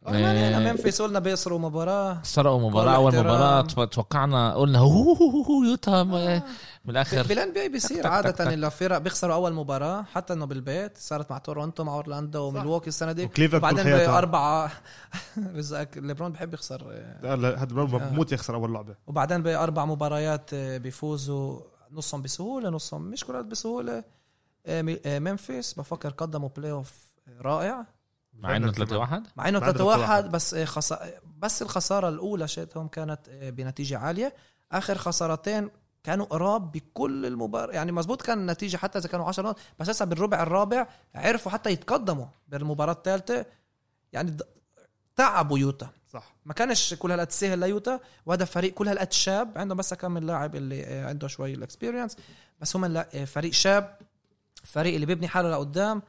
[0.08, 2.20] آه، آه، علينا منفيس قلنا بيصروا مباراة.
[2.24, 3.12] سرقوا مباراة.
[3.12, 6.42] كل أول تف- توقعنا قلنا هو هو هو هو يوتا م-
[6.88, 8.48] بالآخر بال NBA بيصير تك- عادة تك- تك.
[8.54, 13.12] اللي فرق بيخسروا أول مباراة حتى إنه بالبيت صارت مع تورونتو مع أورلاندو وميلووكي السنة
[13.12, 13.26] دي.
[13.58, 13.84] وبعدين.
[14.08, 14.72] باربعه
[15.56, 16.84] رزقك ليبرون بحب يخسر.
[17.24, 17.34] هذا
[17.64, 17.66] آه.
[17.66, 18.96] بموت يخسر أول لعبة.
[19.08, 21.62] وبعدين باربع مباريات آه، بيفوزوا
[21.92, 24.04] نصهم بسهولة نصهم مش كلها بسهولة.
[24.66, 26.94] آه، مي- منفيس بفكر قدموا playoff
[27.42, 27.86] رائع.
[28.34, 30.32] مع إنه 3 1 مع إنه بعد 3 1 3-1.
[30.32, 30.94] بس خص...
[31.38, 34.34] بس الخسارة الأولى شيتهم كانت بنتيجة عالية.
[34.72, 35.70] آخر خسارتين
[36.08, 40.06] كانوا قراب بكل المباراة يعني مزبوط كان النتيجة حتى إذا كانوا 10 نقط بس هسه
[40.06, 43.46] بالربع الرابع عرفوا حتى يتقدموا بالمباراة الثالثة.
[44.14, 44.38] يعني
[45.16, 45.90] تعبوا يوتا.
[46.10, 46.36] صح.
[46.46, 48.00] ما كانش كل هالقد سهل ليوتا.
[48.26, 52.18] وهذا فريق كل هالقد شاب عندهم بس كم لاعب اللي آه، عنده شوي الاكسبيرينس
[52.60, 53.98] بس هم آه، فريق شاب
[54.64, 56.02] فريق اللي بيبني حاله لقدام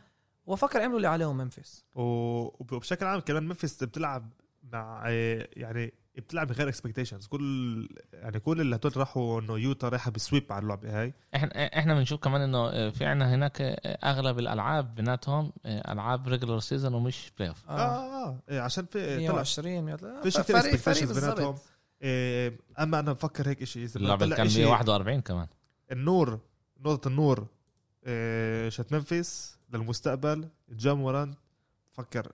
[0.46, 4.32] وفكر عملوا اللي عليهم منفس وبشكل عام كمان منفس بتلعب
[4.72, 10.10] مع آه، يعني بتلعب بغير expectations كل يعني كل اللي هدول راحوا إنه يوتا رايحة
[10.10, 13.60] ب sweep على اللعبة هاي؟ إحنا إحنا بنشوف كمان إنه في عنا هناك
[14.04, 17.72] أغلب الألعاب بيناتهم ألعاب regular season ومش playoff آه.
[17.72, 18.40] آه, آه.
[18.50, 19.32] إيه، عشان في طلع.
[19.32, 21.54] 120 100 فيش كثير expectations بيناتهم.
[22.02, 25.46] إيه، أما أنا بفكر هيك شيء إذا اللعبة كان إشي- 141 كمان.
[25.92, 26.40] النور
[26.80, 27.46] نقطة النور
[28.06, 31.34] إيه، شت منفس للمستقبل جاموران
[31.92, 32.32] فكر.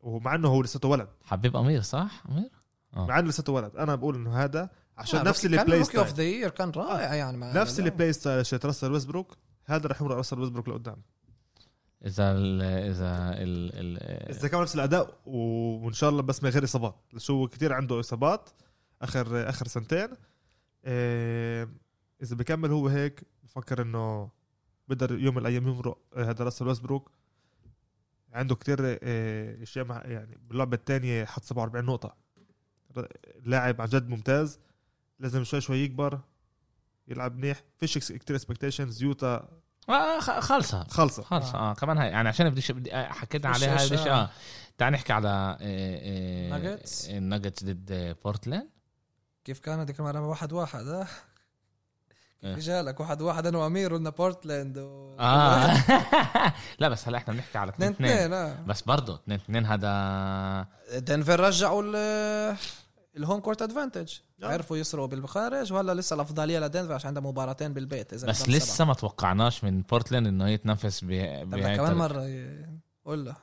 [0.00, 1.08] ومع إنه هو لساته ولد.
[1.24, 2.50] حبيب أمير صح؟ أمير؟
[2.96, 3.06] آه.
[3.06, 3.76] مع إنه لساته ولد.
[3.76, 7.14] أنا بقول إنه هذا عشان نفس اللي بلاي روكي أوف ستايل ذا يير كان رائع
[7.14, 11.02] يعني مع نفس اللي بلاي ستايل شت راسل ويسبروك هذا رح يمرق راسل ويسبروك لقدام.
[12.06, 13.98] إذا ال إذا ال ال
[14.30, 16.94] إذا كان نفس الأداء وإن شاء الله بس من غير إصابات.
[17.16, 18.50] شو كتير عنده إصابات
[19.02, 20.08] اخر آخر سنتين.
[20.84, 21.68] إيه،
[22.22, 24.30] إذا بكمل هو هيك بفكر إنه
[24.88, 27.10] بقدر يوم من الأيام يمرق آه، هذا راسل ويسبروك
[28.32, 32.16] عنده كتير آه، إشياء يعني باللعبة الثانية حط 47 نقطة.
[33.44, 34.58] لاعب عن جد ممتاز
[35.18, 36.20] لازم شوي شوي يكبر
[37.08, 37.62] يلعب منيح.
[37.78, 39.48] فيش كتير اكسبكتيشنز يوتا
[39.88, 40.84] آه خ- خالصة.
[40.84, 41.74] خلصة خالص آه.
[41.74, 43.74] كمان هاي يعني عشان بديش بدي آه، حكيت عليها.
[43.86, 44.30] بديش آه.
[44.78, 47.10] تعال نحكي على آه، آه، Nuggets.
[47.10, 48.68] الناجتس ضد بورتلاند
[49.44, 51.08] كيف كان؟ هذيك المره واحد واحد ها
[52.44, 52.54] إيه.
[52.54, 55.16] كيف قالك واحد واحد أنا وأمير قلنا بورتلاند و...
[55.20, 55.74] آه.
[56.80, 58.10] لا بس هلا إحنا بنحكي على 2 اثنين.
[58.10, 58.62] 2 اثنين آه.
[58.66, 60.66] بس برضه 2 2 هذا
[60.98, 62.56] دنفر رجعوا ال-
[63.16, 64.46] ال home court advantage آه.
[64.46, 68.88] عرفوا يسرقوا بالخارج وهلا لسه الأفضلية لدنفر عشان عندها مباراتين بالبيت إذا بس لسه سبعة.
[68.88, 71.06] ما توقعناش من بورتلاند إنه هي تنافس ب-
[71.50, 71.94] بهاي كمان.
[71.94, 72.22] مرة
[73.04, 73.36] قول له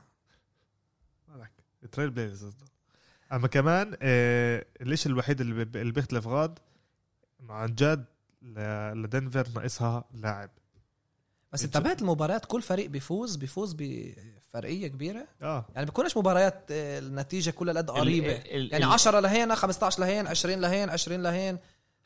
[1.28, 1.52] مالك
[1.92, 2.46] Trail Blazers
[3.34, 6.60] أما كمان آه الشيء الوحيد اللي ب- بيختلف غاد
[7.50, 8.06] عن جد
[8.42, 10.50] ل- لدنفر ناقصها لاعب
[11.54, 13.74] بس انتبهت المباريات كل فريق بيفوز بيفوز
[14.58, 15.26] بفرقيه كبيرة.
[15.42, 15.66] آه.
[15.76, 18.32] يعني بيكونش مباريات آه، النتيجة كلها قد قريبة.
[18.36, 21.58] ال- يعني ال- 10 لهين 15 لهين 20 لهين 20 لهين.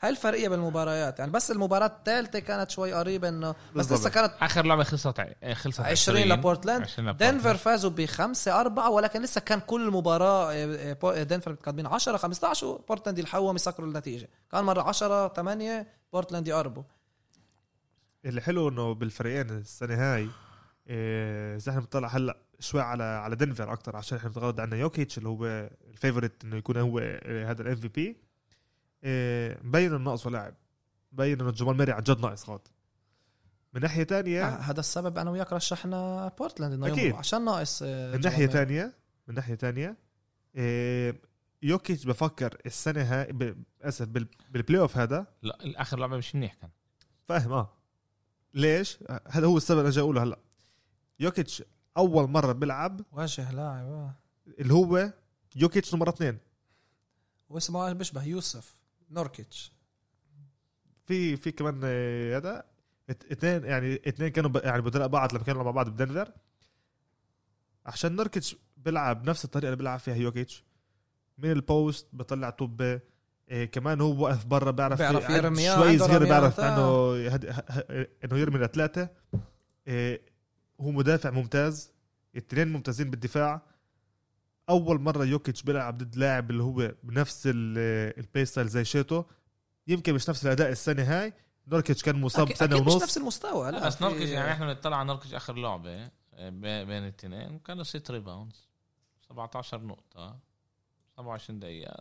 [0.01, 1.19] هاي الفرقية بالمباريات.
[1.19, 3.91] يعني بس المباراة الثالثه كانت شوي قريبة انه بس.
[3.91, 6.81] لسه كانت آخر لعبة خلصت ع- خلصت 20 لبورتلاند.
[6.83, 7.33] 20 لبورتلاند.
[7.41, 12.65] دنفر فازوا بخمسة أربعة ولكن لسه كان كل مباراة آه، آه، دنفر متقدمين 10 15
[12.67, 14.29] وبورتلاند يلحقوهم يسكروا النتيجة.
[14.51, 16.83] كان مرة 10 8 بورتلاند يقربوا.
[18.25, 20.29] اللي حلو إنه بالفريقين السنة هاي آه،
[20.87, 25.29] اذا إحنا بنطلع هلأ شوي على على دنفر أكثر عشان إحنا بنتغاضى عنا يوكيتش اللي
[25.29, 28.17] هو ال favorite إنه يكون هو آه، هذا ال MVP.
[29.67, 30.53] مبين إنه ناقصه لاعب
[31.11, 32.59] مبين إنه جمال ماري عن جد ناقص غاد
[33.73, 36.97] من ناحية آه، تانية هذا السبب أنا وياك رشحنا بورتلاند أكيد.
[36.97, 38.93] يمرقوا عشان ناقص آه، من ناحية تانية
[39.27, 39.97] من ناحية تانية
[40.55, 41.13] آه،
[41.63, 45.25] يوكيتش بفكر السنة هاي أسف بال- بال playoff هذا.
[45.41, 46.69] لا آخر لعبة مش منيح كان.
[47.27, 47.73] فاهم آه.
[48.53, 50.39] ليش؟ هذا هو السبب اللي أنا جاي أقوله هلأ.
[51.21, 51.63] يوكيتش
[51.97, 54.15] أول مرة بيلعب واجه لاعب آه.
[54.59, 55.13] اللي هو
[55.55, 56.37] يوكيتش نمرة اثنين.
[57.49, 58.75] واسمه بيشبه؟ يوسف
[59.11, 59.71] نوركيتش.
[61.05, 62.63] في في كمان آه، هذا.
[63.09, 66.31] اثنين يعني اثنين كانوا يعني بدلاء بعض لما كانوا مع بعض بدنفر
[67.85, 70.63] عشان نوركيتش بيلعب نفس الطريقة اللي بيلعب فيها يوكيتش
[71.37, 73.01] من ال post بطلع طب
[73.49, 76.73] إيه كمان هو واقف برا بيعرف بيعرف يرمي، آه، شوي صغير بيعرف آه.
[76.73, 77.39] إنه
[78.23, 79.09] إنه يرمي لثلاثة.
[79.87, 80.30] إيه
[80.81, 81.91] هو مدافع ممتاز
[82.35, 83.61] الاثنين ممتازين بالدفاع.
[84.69, 89.23] أول مرة يوكيتش بيلعب ضد لاعب اللي هو بنفس ال- ال play style زي شيتو.
[89.87, 91.33] يمكن مش نفس الأداء السنة هاي.
[91.67, 93.03] نوركيتش كان مصاب أكيد, سنة أكيد مش ونص.
[93.03, 97.03] نفس المستوى لا بس نوركش يعني إحنا بنطلع على نوركش آخر لعبة آه، بي- بين
[97.03, 98.69] الاثنين كانوا ست rebounds
[99.29, 100.39] 17 نقطة
[101.17, 101.95] 27 دقيقة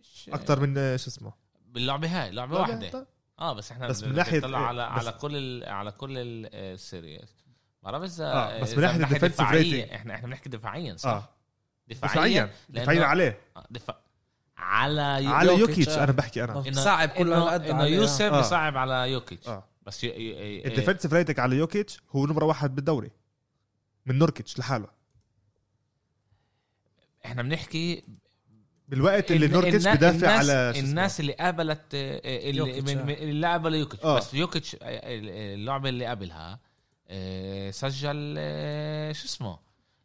[0.00, 1.32] مش أكثر من آه، شو اسمه؟
[1.66, 3.06] باللعبة هاي لعبة واحدة.
[3.38, 6.67] آه بس إحنا بس من بنطلع على بس- على كل ال على كل ال- ال
[6.67, 7.43] series
[7.84, 9.92] ما بعرف اذا آه، بس من إذا ناحية ال defensive rating.
[9.92, 11.28] إحنا إحنا بنحكي دفاعيا صح آه
[11.88, 13.98] دفاعيا دفاعيا عليه آه، دفاع
[14.56, 15.00] على.
[15.28, 16.04] على يوكيتش، آه.
[16.04, 16.70] أنا بحكي أنا آه.
[16.70, 17.96] صعب كل انه, هالقد عليه.
[17.96, 18.40] يوسف آه.
[18.40, 20.06] بصعب على يوكيتش آه بس ي...
[20.06, 20.10] ي...
[20.10, 20.66] ي...
[20.66, 23.10] الديفنسيف ريتنج على يوكيتش هو نمرة واحد بالدوري
[24.06, 24.88] من نوركيتش لحاله
[27.26, 28.02] إحنا بنحكي
[28.88, 30.82] بالوقت اللي نوركيتش بدافع الناس على اسمه.
[30.88, 33.24] الناس اللي قابلت آه، آه، اللي آه.
[33.24, 34.16] اللي قابل يوكيتش آه.
[34.16, 36.60] بس يوكيتش آه، آه، اللعبة اللي قبلها آه،
[37.70, 39.58] سجل آه، شو اسمه؟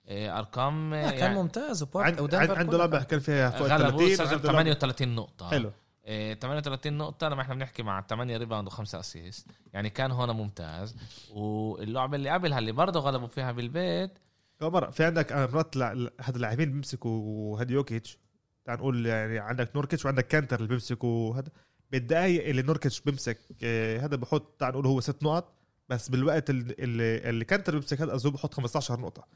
[0.07, 3.99] آه، أرقام آه، لا كان يعني ممتاز وبورت عند عنده لعبه كان فيها فوق غلبوا
[3.99, 5.49] 30 سجل عنده لعبة- 38 نقطة.
[5.49, 5.71] حلو.
[6.05, 10.95] آه، 38 نقطة لما إحنا بنحكي مع 8 rebound و5 assist يعني كان هون ممتاز.
[11.31, 14.11] واللعبة اللي قبلها اللي برضه غلبوا فيها بالبيت
[14.59, 18.17] كم مره في عندك آه، مرات هذا اللاعبين بيمسكوا هذا يوكيتش.
[18.65, 21.49] تعال نقول يعني عندك نوركيتش وعندك كانتر اللي بيمسكوا هذا
[21.91, 25.53] بالدقايق اللي نوركيتش بيمسك آه، هذا بحط تعال نقول هو ست نقط.
[25.89, 29.27] بس بالوقت اللي, اللي, اللي كانتر بيمسك هذا اظن بحط 15 نقطة.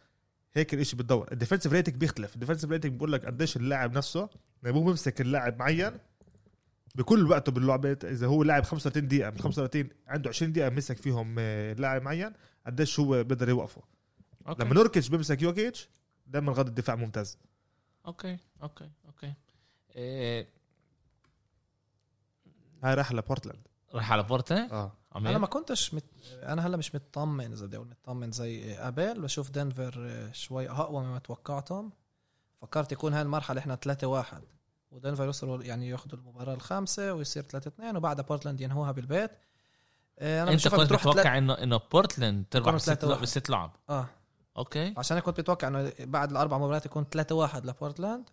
[0.53, 2.33] هيك الإشي بتدور ال defensive rating بيختلف.
[2.33, 4.29] ال defensive rating بقول لك قديش اللاعب نفسه
[4.63, 5.97] لما هو بيمسك اللاعب معين
[6.95, 11.35] بكل وقته باللعبة إذا هو لاعب 35 دقيقة من 35 عنده 20 دقيقة مسك فيهم
[11.39, 12.33] آه، لاعب معين
[12.65, 13.81] قديش هو بيقدر يوقفه.
[14.47, 14.63] Okay.
[14.63, 15.89] لما نوركيتش بيمسك يوكيتش
[16.27, 17.37] دائما غاد الدفاع ممتاز.
[18.05, 19.33] Okay okay okay.
[19.95, 20.47] إيه
[22.83, 23.67] هاي راح لبورتلاند.
[23.93, 24.91] راح على بورتا آه.
[25.15, 26.03] عمير أنا ما كنتش مت...
[26.43, 31.19] أنا هلا مش مطمن إذا بدي أقول مطمن زي قبل بشوف دنفر شوي أقوى مما
[31.19, 31.91] توقعتهم.
[32.61, 34.41] فكرت يكون هاي المرحلة إحنا 3 1
[34.91, 39.31] ودنفر يوصلوا يعني ياخذوا المباراة الخامسة ويصير 3 2 وبعدها بورتلاند ينهوها بالبيت.
[40.19, 43.21] آه، أنا أنت كنت متوقع تلات- انه إنه بورتلاند تربح بست لعب واحد.
[43.21, 44.05] بست لعب آه.
[44.57, 44.93] Okay.
[44.97, 48.29] عشان كنت متوقع إنه بعد الأربع مباريات يكون 3 1 لبورتلاند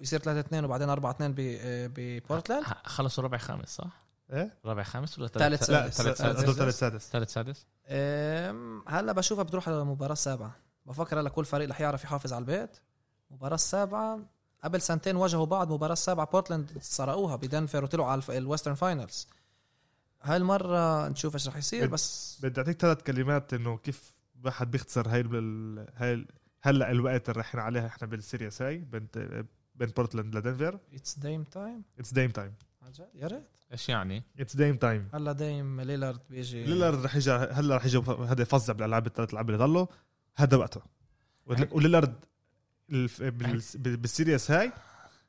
[0.00, 2.64] ويصير 3 2 وبعدين 4 2 ب- آه، ببورتلاند.
[2.84, 6.02] خلصوا ربع خامس صح؟ إيه؟ ربع خامس ولا ثالث سادس.
[6.02, 6.40] ثالث سادس.
[6.40, 7.08] هدول ثالث سادس.
[7.08, 7.66] ثالث سادس.
[7.86, 10.56] أم، هلا بشوفها بتروح على المباراة السابعة
[10.86, 12.76] بفكر هلا كل فريق رح يعرف يحافظ على البيت.
[13.30, 14.20] المباراة السابعة
[14.64, 19.28] قبل سنتين واجهوا بعض المباراة السابعة بورتلاند سرقوها بدنفر وطلعوا على ال Western Finals.
[20.22, 24.12] هاي المرة نشوف إيش رح يصير بس بدي أعطيك ثلاث كلمات إنه كيف
[24.44, 25.86] واحد بيختصر هاي ال...
[25.96, 26.26] هاي ال-
[26.62, 29.08] هلا الوقت اللي رايحين عليها إحنا بال series هاي بين
[29.74, 33.48] بين بورتلاند لدنفر اتس دايم تايم it's Dame time عن جد يا ريت.
[33.72, 36.64] إيش يعني؟ اتس دايم تايم هلا دايم ليلارد بيجي.
[36.64, 39.86] ليلارد رح يجي هلا رح يجي هذا يفظع بالألعاب الثلاث ألعاب اللي ضلوا.
[40.36, 40.80] هذا وقته.
[41.46, 42.14] ول- وليلارد
[42.90, 44.72] الف- بال- بال series هاي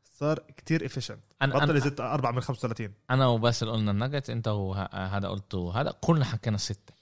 [0.04, 4.48] صار كتير افيشنت أنا بطل أنا, يزت 4 من 35 أنا وباسل قلنا النجت أنت
[4.48, 5.82] وهذا قلته.
[5.82, 6.94] هذا كلنا حكينا ستة.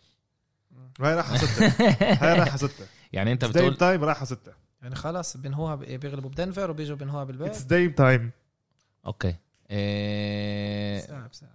[1.02, 1.68] هاي راح ستة.
[2.02, 2.88] هاي راح ستة.
[3.14, 4.52] يعني أنت اتس دايم بتقول تايم راح ستة.
[4.82, 8.32] يعني خلاص بينهوها بيغلبوا بدنفر وبيجوا بينهوها اتس بالبيت دايم تايم
[9.06, 9.36] أوكي.
[9.72, 11.00] إيه...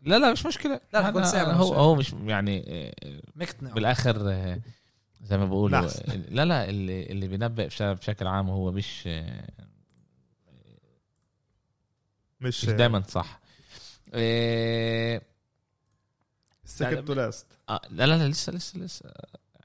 [0.03, 0.81] لا لا مش مشكلة.
[0.93, 4.61] لا، حكون ساعة، هو هو مش يعني إيه، مقتنع بالآخر آه،
[5.23, 5.89] زي ما بقولوا.
[6.29, 9.49] لا لا اللي اللي بينبئ بش- بشكل عام هو مش آه،
[12.41, 13.41] مش مش دائما صح.
[14.15, 15.23] إيه...
[16.65, 19.13] second to last آه لا لا لا لسه لسه لسه.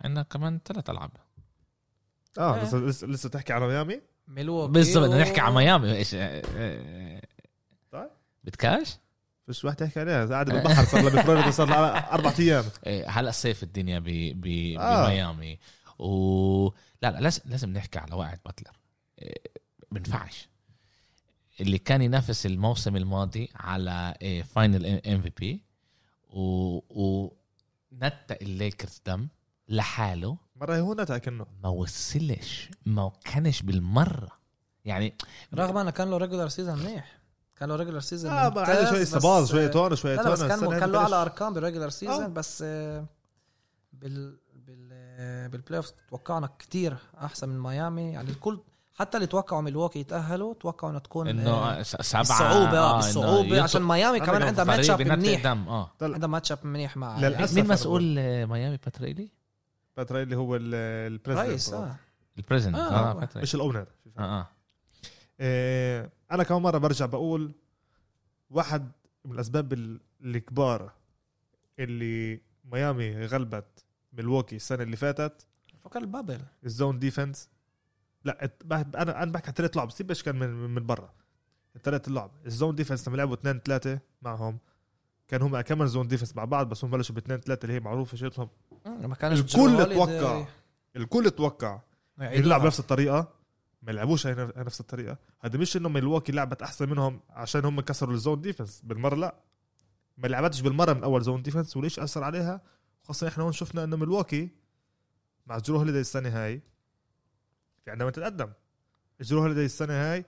[0.02, 1.12] عندنا كمان ثلاث ألعاب.
[2.38, 2.64] آه.
[2.64, 5.96] لسه لسه, تحكي على ميامي؟ ميلواكي بالضبط بدنا و- نحكي على ميامي.
[5.96, 7.09] إيش آه، آه،.
[8.44, 8.98] بتكاش؟
[9.46, 12.66] فيش واحد يحكي عليها قاعد بالبحر صار لها بفلوريدا صار لها أربع أيام.
[12.86, 14.06] إيه، هلا صيف الدنيا ب
[14.42, 15.08] ب آه.
[15.08, 15.60] بميامي.
[16.00, 16.68] و
[17.02, 18.78] لا لا لازم لازم نحكي على وقعة باتلر.
[19.20, 19.42] إيه،
[19.92, 20.50] بنفعش.
[21.62, 25.64] اللي كان ينافس الموسم الماضي على إيه، final MVP
[26.30, 29.28] و ونتق الليكرز دم
[29.70, 30.38] لحاله.
[30.56, 31.46] مرة هو نتع كأنه.
[31.64, 34.40] ما وصلش ما كانش بالمرة.
[34.86, 35.14] يعني
[35.54, 37.19] رغم إنه كان له regular season منيح.
[37.60, 40.60] كان له regular season آه عنده شوي صباز شوي هون شوي لا هون بس كان
[40.80, 41.92] كان له بلش- على أرقام بال regular آه.
[41.92, 43.06] season بس آه،
[43.94, 48.60] بال بال بال playoff توقعنا كتير أحسن من ميامي يعني الكل
[48.96, 53.44] حتى اللي توقعوا ميلواكي يتأهلوا توقعوا إنها تكون إنه آه، س- سبعة بالصعوبه آه، آه
[53.46, 57.56] يطلع- عشان ميامي كمان عندها matchup منيح آه عندها ماتش اب منيح مع للأسف.
[57.56, 59.32] مين مسؤول آه، ميامي بات رايلي؟
[59.98, 60.76] بات رايلي اللي هو ال-
[61.14, 61.96] ال president رئيس آه
[62.38, 62.80] ال president آه،
[63.10, 63.14] آه.
[63.14, 63.42] بات رايلي.
[63.44, 63.86] مش ال owner
[64.20, 64.48] آه آه
[65.42, 67.52] أنا كمان مرة برجع بقول
[68.50, 68.92] واحد
[69.26, 70.92] من الأسباب ال- الكبار
[71.80, 73.86] اللي ميامي غلبت
[74.18, 75.46] ميلواكي السنة اللي فاتت.
[75.84, 76.40] فكر ال bubble.
[76.66, 77.50] ال zone defense
[78.26, 78.52] لا
[78.96, 81.14] أنا أنا بحكي ثلاث لعب سيبش كان من من برا.
[81.76, 84.58] الثلاث اللعب ال zone defense لما لعبوا اثنين ثلاثة معهم
[85.28, 88.18] كان هم كمان zone defense مع بعض بس هم بلشوا باثنين ثلاثة اللي هي معروفة
[88.18, 88.50] شيتهم
[88.86, 90.46] ما كانش الكل توقع.
[90.96, 91.80] الكل توقع.
[92.20, 93.28] يلعب بنفس الطريقة.
[93.82, 95.18] ما هاي نفس الطريقة.
[95.42, 99.36] هذا مش إنه ميلواكي لعبت أحسن منهم عشان هم كسروا ال zone defense بالمرة لا.
[100.18, 102.62] ما لعبتش بالمرة من أول zone defense وليش أثر عليها؟
[103.04, 104.50] خاصة إحنا هون شفنا إنه ميلواكي
[105.46, 106.62] مع جرو هوليدي السنة هاي
[107.86, 108.52] في عندما تتقدم.
[109.22, 110.26] جرو هوليدي السنة هاي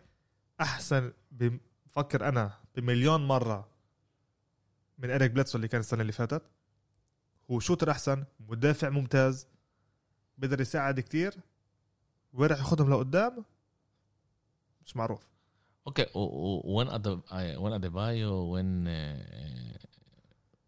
[0.62, 3.70] أحسن بفكر أنا بمليون مرة
[4.97, 6.43] من اريك بليدسو اللي كان السنة اللي فاتت.
[7.52, 9.47] هو shooter أحسن مدافع ممتاز
[10.38, 11.34] بيقدر يساعد كتير.
[12.34, 13.46] وين راح ياخذهم لقدام؟
[14.86, 15.28] مش معروف.
[15.88, 16.06] أوكي
[16.66, 17.22] وين أدب...
[17.34, 19.80] وين أديبايو؟ وين آه،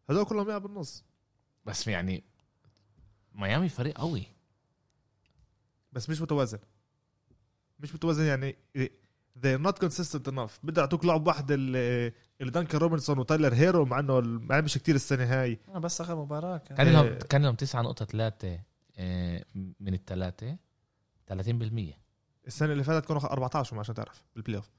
[0.09, 1.03] هذول كلهم يلعبوا بالنص.
[1.65, 2.23] بس يعني
[3.35, 4.27] ميامي فريق قوي.
[5.91, 6.59] بس مش متوازن.
[7.79, 8.55] مش متوازن يعني
[9.39, 10.51] they're not consistent enough.
[10.63, 14.95] بدي اعطوك لعب واحد اللي اللي دانكن روبنسون وتايلر هيرو مع إنه ما لعبش كتير
[14.95, 15.59] السنة هاي.
[15.75, 16.77] آه، بس آخر مباراة كان.
[16.77, 17.19] كان لهم إيه.
[17.19, 18.59] كان لهم 9.3
[18.97, 20.57] آه، من الثلاثة.
[21.29, 21.33] 30%
[22.47, 24.69] السنة اللي فاتت كانوا 14 عشان تعرف بالبلاي اوف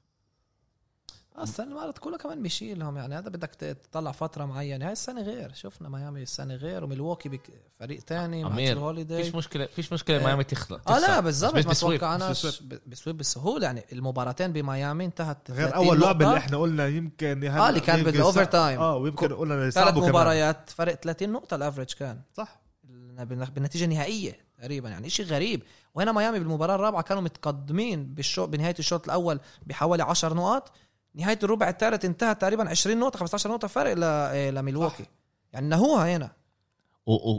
[1.37, 4.85] آه، السنة اللي مرت كله كمان بيشيلهم يعني هذا بدك تطلع فترة معينة.
[4.85, 5.53] هاي السنة غير.
[5.53, 9.23] شفنا ميامي السنة غير وميلواكي بك فريق تاني جيل هوليداي.
[9.23, 10.25] فيش مشكله فيش مشكلة إيه.
[10.25, 11.21] ميامي تخلق آه لا تخسر.
[11.21, 11.99] بالضبط بس ما بسويب.
[11.99, 12.45] توقعناش.
[12.45, 16.27] مش ب- بسويب بالسهوله يعني المباراتين بميامي انتهت غير 30 أول لعبه نقطة.
[16.29, 20.93] اللي إحنا قلنا يمكن آه اللي كان يسع- تايم آه ويمكن قلنا ثلاث مباريات فرق
[20.95, 22.21] 30 نقطة الافرج كان.
[22.37, 22.59] صح.
[22.83, 24.44] بالن- بالنتيجة النهائية.
[24.57, 25.63] تقريبا يعني شيء غريب.
[25.95, 30.71] وهنا ميامي بالمباراة الرابعة كانوا متقدمين بالشوط بنهاية الشوط الأول بحوالي 10 نقط
[31.15, 35.05] نهاية الربع الثالث انتهت تقريبا 20 نقطة 15 نقطة فرق ل- لميلواكي
[35.53, 36.31] يعني نهوها هنا.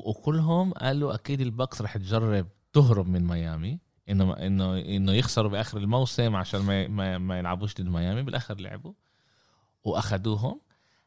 [0.06, 6.36] وكلهم قالوا أكيد الباكس رح تجرب تهرب من ميامي إنه انه إنه يخسروا بآخر الموسم
[6.36, 8.92] عشان ما ما, ما يلعبوش ضد ميامي بالآخر لعبوا
[9.84, 10.60] واخذوهم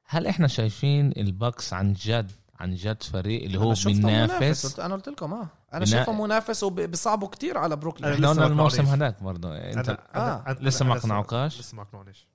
[0.05, 3.73] هل إحنا شايفين الباكس عن جد عن جد فريق اللي هو.
[3.85, 5.37] بينافس أنا قلت لكم آه.
[5.73, 8.05] أنا بنا- شايفه منافس وبيصعبوا كتير على بروكلين.
[8.05, 8.85] أنا إحنا لسه قلنا ما الموسم.
[8.85, 9.55] هذاك برضه.
[9.57, 12.27] أنت أنا أنا أنا لسه ما اقنعوكاش لسه ما اقنعونيش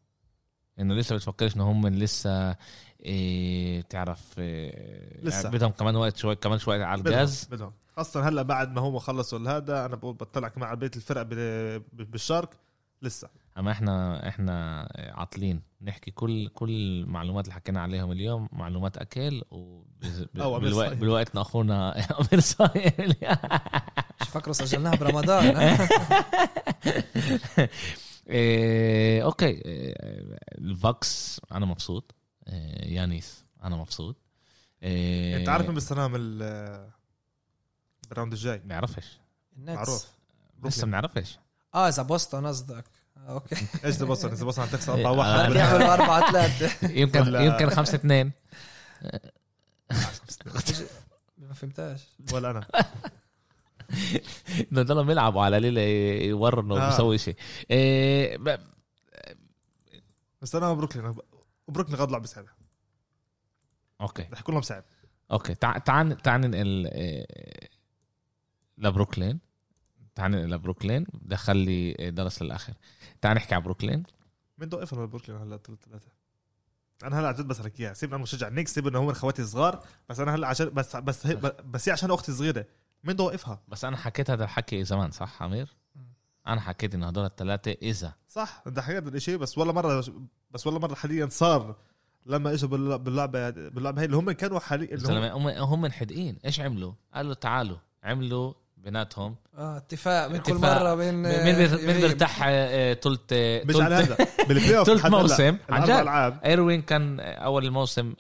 [0.81, 2.57] إنه لسه بتفكرش انه هم لسه
[3.01, 5.37] إيه تعرف إيه لسه.
[5.43, 7.73] يعني بدهم كمان وقت شوي كمان شوي على الغاز؟ بدهم.
[7.97, 11.81] خاصة هلا بعد ما هم خلصوا هذا أنا بقول بطلع كمان على بقيه الفرق بال-
[11.93, 12.51] بالشرق
[13.03, 13.29] لسه.
[13.59, 14.81] أما إحنا إحنا
[15.15, 15.63] عاطلين.
[15.85, 20.93] نحكي كل كل المعلومات اللي حكينا عليهم اليوم معلومات أكل وبالوقت.
[20.93, 23.15] بالوقت أخونا أمير صايم
[24.21, 25.57] مش فاكروا سجلناها برمضان.
[28.29, 29.47] إيه أوكي.
[29.47, 29.95] إيه
[30.59, 32.15] الفاكس أنا مبسوط.
[32.49, 34.17] إيه يانيس أنا مبسوط.
[34.83, 36.91] إيه أنت عارف مين بيستلم ال-
[38.09, 38.59] بالراوند الجاي.
[38.59, 39.19] بنعرفش
[39.57, 40.07] النتس معروف.
[40.65, 41.39] لسه بنعرفش
[41.75, 42.85] آه إذا بوسطن قصدك.
[43.29, 43.67] أوكي.
[43.85, 45.17] إيش بوصل إذا بوصل عم تخسر 4 آه.
[45.17, 48.33] 1 يعملوا 4 3 يمكن ولا- يمكن 5 2
[51.39, 52.67] ما فهمتاش ولا أنا.
[54.73, 55.57] إنه ضلهم يلعبوا على
[56.29, 56.91] يوروا انه آه.
[56.91, 57.37] بيسوي شيء.
[57.71, 58.39] إيه
[60.43, 61.15] بس أنا بروكلين
[61.69, 62.49] بروكلين غاد لعبة صعبه
[64.01, 64.23] أوكي.
[64.33, 64.85] رح يكون لهم صعب.
[65.31, 65.55] أوكي.
[65.55, 67.27] تع- تعال تعال ننقل إيه،
[68.79, 69.41] لبروكلين.
[70.15, 72.75] تعال لبروكلين دخل لي درس للآخر.
[73.21, 74.03] تعال نحكي على بروكلين.
[74.59, 76.09] مين دوقفهم لبروكلين هلا ثلاثة
[77.05, 79.85] أنا هلا عن جد بسالك اياها سيبنا أنا مشجع نيكس سيب انه هم اخواتي صغار
[80.09, 81.35] بس أنا هلا عشان بس بس هي
[81.65, 81.89] بس.
[81.89, 82.67] هي عشان أختي صغيره
[83.05, 85.69] مين دوقفها بس أنا حكيت هذا الحكي زمان صح عمير؟
[86.47, 88.15] أنا حكيت إنه هدول الثلاثة إذا.
[88.29, 90.05] صح انت حكيت الشيء بس ولا مره
[90.51, 91.77] بس ولا مرة حاليا صار
[92.27, 96.93] لما إجوا بالل- باللعبه باللعبة هي اللي هم كانوا حاليا هم هم حدقين إيش عملوا؟
[97.15, 99.37] قالوا تعالوا عملوا بيناتهم.
[99.59, 100.55] آه اتفاق من كل.
[100.55, 101.57] مرة بين مين
[101.87, 102.39] مين بيرتاح
[103.03, 103.21] ثلث
[103.67, 104.17] مش على هذا.
[104.49, 105.07] بالبلاي اوف ثلث.
[105.07, 105.57] موسم.
[105.71, 106.39] عن جد.
[106.45, 108.15] إيروين كان أول الموسم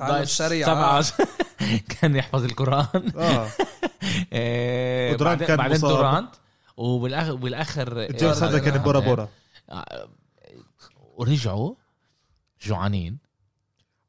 [0.00, 1.02] الشريعة.
[1.02, 1.26] سبعة.
[2.00, 2.86] كان يحفظ القرآن.
[3.16, 3.48] آه.
[5.12, 5.80] ودورانت بعدين- كان بعدين.
[5.80, 6.30] دورانت.
[6.76, 9.28] وبالاخر بالآخر جيمس آه، هذا كان آه، بورا بورا.
[9.70, 10.08] آه،
[11.16, 11.74] ورجعوا
[12.62, 13.18] جوعانين.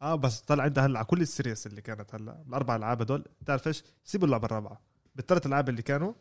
[0.02, 2.44] آه بس طلع عندها هلا على كل السيريس اللي كانت هلا.
[2.48, 3.26] الأربع ألعاب هدول.
[3.42, 4.82] بتعرف إيش؟ سيبوا اللعبة الرابعة.
[5.16, 6.14] بالثلاث ألعاب اللي كانوا.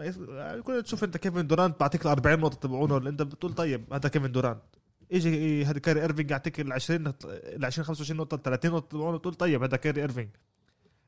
[0.00, 3.92] يعني كنا تشوف أنت كيفن دورانت بعطيك ال 40 نقطة تبعونه اللي أنت بتقول طيب
[3.92, 4.62] هذا كيفن دورانت.
[5.10, 9.34] يجي هذا كاري إيرفينج يعطيك ال 20 ال 20 25 نقطة 30 نقطة تبعونه بتقول
[9.34, 10.28] طيب هذا كاري إيرفينج.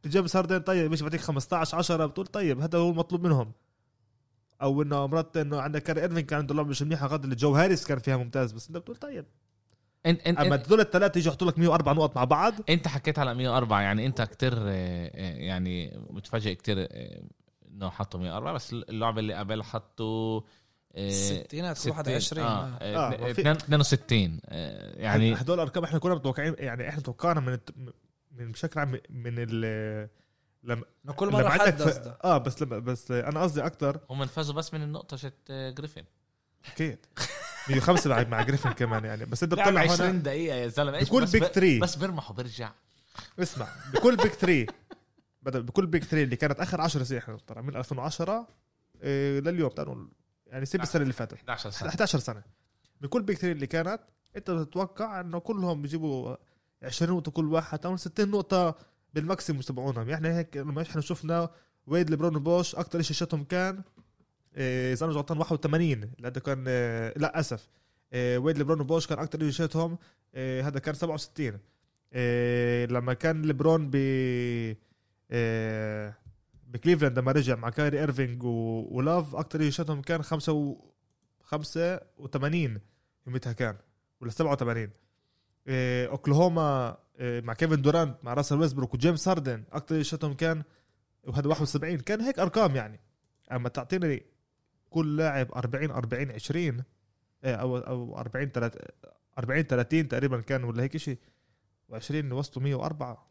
[0.07, 3.53] جيمس هاردن طيب مش بعطيك 15 10 بتقول طيب هذا هو المطلوب منهم.
[4.63, 7.55] أو إنه مرات إنه عندك كاري إيرفينج كان عنده لعبه مش منيحة قد اللي جو
[7.55, 9.25] هاريس كان فيها ممتاز بس أنت بتقول طيب.
[10.07, 13.35] انت انت أما هدول الثلاثه يجوا يحطوا لك 104 نقط مع بعض؟ إنت حكيت على
[13.35, 17.23] 104 يعني إنت كتير آه، آه، يعني متفاجئ كتير آه،
[17.69, 20.41] إنه حطوا 104 بس اللعبة اللي قبل حطوا
[20.97, 22.97] الستينات 60 21 آه, آه.
[22.97, 23.29] آه.
[23.29, 27.71] آه، في- 62 آه، يعني هدول الارقام إحنا كنا متوقعين يعني إحنا توقعنا من الت...
[28.33, 30.09] من بشكل عام من ال
[30.65, 30.85] لما
[31.17, 32.09] كل مرة حد ف...
[32.25, 36.05] آه بس لما بس أنا قصدي أكثر هم فازوا بس من النقطة شت جريفن.
[36.73, 36.99] أكيد.
[37.69, 39.25] 105 لعب مع جريفن كمان يعني.
[39.25, 40.99] بس انت بتطلع 20 هون دقيقة يا زلمة.
[40.99, 42.71] إيش بكل بس بيك ب- 3 بس بيرمح وبرجع.
[43.39, 44.67] اسمع بكل بيك 3
[45.43, 47.21] بدل بكل بيك 3 اللي كانت آخر 10 سنين.
[47.21, 48.49] إحنا طلع من 2010
[49.03, 50.09] إيه لليوم تعالوا
[50.47, 51.35] يعني سيب السنة اللي فاتت.
[51.35, 51.89] 11 سنة.
[51.89, 52.43] 11 سنة.
[53.01, 54.01] بكل بيك 3 اللي كانت
[54.37, 56.37] انت بتتوقع إنه كلهم بيجيبوا
[56.83, 58.75] 20 نقطة كل واحد أو 60 نقطة
[59.15, 61.51] بالماكسيموم تبعونهم؟ يعني هيك لما إحنا شفنا
[61.87, 63.83] ويد لبرون وبوش أكثر شيء شتهم كان
[64.57, 67.69] إذا أنا مش غلطان 81 هذا كان إيه، لا أسف.
[68.13, 69.99] إيه، وويد لبرون وبوش كان أكثر شتهم
[70.35, 71.59] إيه، هذا كان 67
[72.13, 73.97] إيه، لما كان لبرون ب
[76.67, 78.45] بكليفلاند لما رجع مع كايري إيرفينج.
[78.45, 80.93] ولاف أكثر شتهم كان 5 و...
[81.43, 82.81] 85
[83.27, 83.77] يومتها كان.
[84.21, 84.91] ولا 87
[85.69, 90.63] إيه، أوكلاهوما مع كيفن دورانت مع راسل ويسبروك وجيمس هاردن أكثر شتهم كان
[91.25, 93.01] وهذا 71 كان هيك أرقام يعني.
[93.53, 94.23] أما تعطيني
[94.93, 96.85] كل لاعب 40 40 20
[97.45, 98.81] إيه، أو أو 40 30
[99.39, 101.19] 40 30 تقريبا كان ولا هيك شيء
[101.93, 103.29] و20 وسطه 104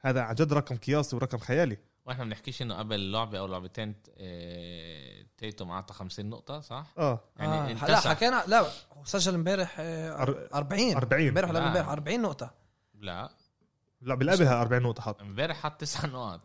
[0.00, 1.78] هذا عن جد رقم قياسي ورقم خيالي.
[2.06, 7.20] وإحنا ما بنحكيش إنه قبل لعبة أو لعبتين آه، تيتو معطى 50 نقطة صح؟ آه.
[7.36, 7.86] يعني آه.
[7.86, 7.96] لا.
[8.00, 8.60] حكينا لا
[8.92, 11.68] هو سجل امبارح آه، أر- 40 40 امبارح ولا لا.
[11.68, 12.54] امبارح؟ 40 نقطة.
[12.94, 13.30] لا.
[14.00, 15.20] لا بالقبلها 40 نقطة حط.
[15.20, 16.40] امبارح حط 9 نقط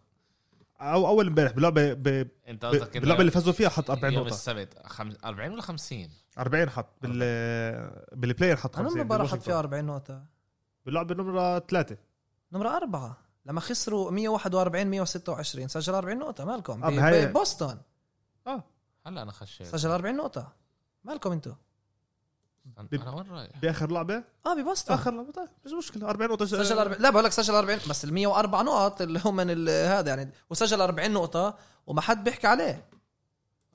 [0.81, 2.27] أو أول امبارح باللعبة ب...
[2.47, 2.65] أنت.
[2.65, 4.33] قصدك باللعبة اللي فازوا فيها حط 40 يوم نقطة.
[4.33, 5.13] السبت خم...
[5.25, 7.19] 40 ولا 50 40 حط بال
[8.15, 9.51] بالبلاير حط أنا 50 المباراة حط بالواشنطن.
[9.51, 10.25] فيها 40 نقطة.
[10.85, 11.97] باللعبة نمرة ثلاثة.
[12.53, 13.17] نمرة أربعة.
[13.45, 16.45] لما خسروا 141 126 سجل 40 نقطة.
[16.45, 17.77] مالكم؟ آه، ببوسطن.
[19.05, 19.67] هلا أنا خشيت.
[19.67, 20.53] سجل 40 نقطة.
[21.03, 21.53] مالكم أنتوا
[22.77, 26.45] أنا وين رايح؟ بآخر لعبة؟ آه ببوسطن آخر لعبة طيب مش مشكلة 40 نقطة.
[26.45, 29.69] سجل 40 لا بقول لك سجل 40 بس ال 104 نقط اللي هم من ال-
[29.69, 31.57] هذا يعني وسجل 40 نقطة
[31.87, 32.85] وما حد بيحكي عليه.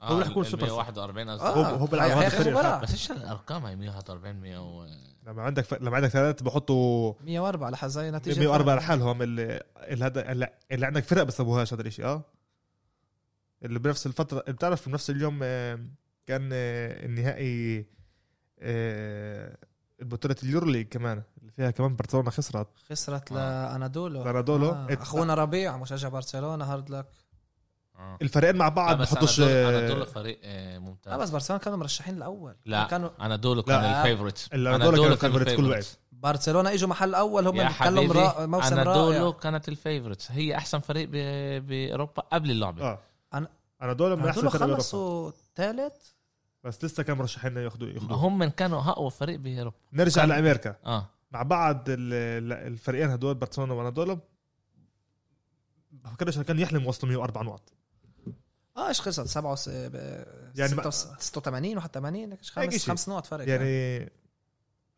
[0.01, 1.49] هو رح يكون سوبر 141 قصدي.
[1.49, 2.83] هو- هو بيلعب هذا هي الفريق.
[2.83, 4.87] بس إيش الأرقام هي 141 100 و...
[5.27, 5.75] لما عندك ف...
[5.75, 9.23] لما عندك ثلاث بحطوا 104 لحظة زي نتيجة 104 لحالهم.
[9.23, 12.23] اللي اللي هذا اللي, اللي عندك فرق بسووهاش هذا الشيء آه.
[13.63, 15.79] اللي بنفس الفترة بتعرف بنفس اليوم آه،
[16.27, 17.87] كان آه، النهائي
[18.59, 19.57] آه،
[20.01, 22.69] البطولة ال Euroleague كمان اللي فيها كمان برشلونة خسرت.
[22.91, 23.35] خسرت آه.
[23.73, 24.71] لأنادولو لأنادولو.
[24.71, 24.87] آه.
[24.91, 27.07] إت- أخونا ربيع مشجع برشلونة hard luck.
[27.99, 28.19] آه.
[28.23, 31.13] الفريقين مع بعض بس بحطوش آه، دول فريق آه، ممتاز.
[31.13, 32.57] لا بس برشلونة كانوا مرشحين الأول.
[32.65, 33.81] لا كانوا أنادولو كان
[34.53, 35.99] إلا هدول كانوا ال favorites كل وقت.
[36.13, 38.47] برشلونة إجوا محل أول هم كانوا مرا...
[38.47, 39.31] موسم رائع.
[39.33, 42.83] كانت ال favorites هي أحسن فريق ب- بأوروبا قبل اللعبة.
[42.83, 42.99] آه.
[43.35, 43.49] أنا-
[43.83, 46.16] أنا دول من أحسن فرق باوروبا خلصوا ثالث.
[46.67, 49.77] بس لسه كانوا مرشحين ياخذوا ياخذوا هم من كانوا أقوى فريق بأوروبا.
[49.93, 50.77] نرجع كان- لأمريكا.
[50.87, 51.11] آه.
[51.31, 54.19] مع بعض ال- ال- الفريقين هدول برشلونة وانادولو
[55.93, 57.73] بفكرش كان يحلم يوصلوا 104 نقط
[58.77, 59.99] آه إيش خسرت 7 يعني
[60.57, 62.81] يعني ما- 86 81 هيك خمس شيء.
[62.81, 63.49] خمس نقط فرق.
[63.49, 64.13] يعني يعني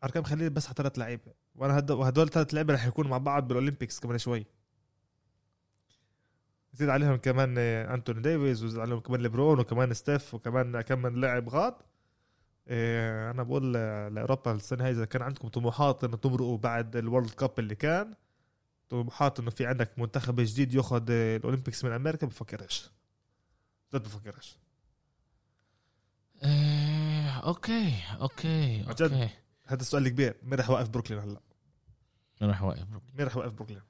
[0.03, 1.31] أرقام خليل بس على ثلاث لعيبة.
[1.55, 4.45] وأنا هدول وهدول ثلاث لعيبة رح يكونوا مع بعض بالأولمبيكس كمان شوي.
[6.73, 11.49] زيد عليهم كمان أنتوني ديفيز وزيد عليهم كمان ليبرون وكمان ستيف وكمان كم من لاعب
[11.49, 11.73] غاد.
[12.67, 13.73] آه، أنا بقول
[14.13, 18.13] لأوروبا السنة هاي إذا كان عندكم طموحات إنه تمرقوا بعد ال World Cup اللي كان
[18.89, 22.91] طموحات إنه في عندك منتخب جديد ياخذ ال Olympics من أمريكا بفكرش.
[23.93, 24.57] جد بفكرش.
[26.43, 28.85] إيه، أوكي أوكي.
[28.89, 29.29] أوكي.
[29.65, 31.39] هذا السؤال الكبير مين رح يوقف بروكلين هلا؟
[32.41, 32.85] راح واقف
[33.17, 33.81] مين رح يوقف بروكلين؟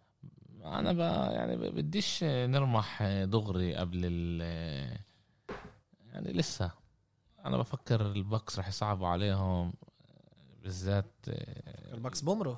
[0.63, 0.99] أنا ب...
[1.33, 4.41] يعني ب- بديش نرمح دغري قبل ال
[6.07, 6.71] يعني لسه.
[7.45, 9.73] أنا بفكر البكس رح يصعبوا عليهم
[10.63, 11.11] بالذات
[11.93, 12.57] الباكس بومرو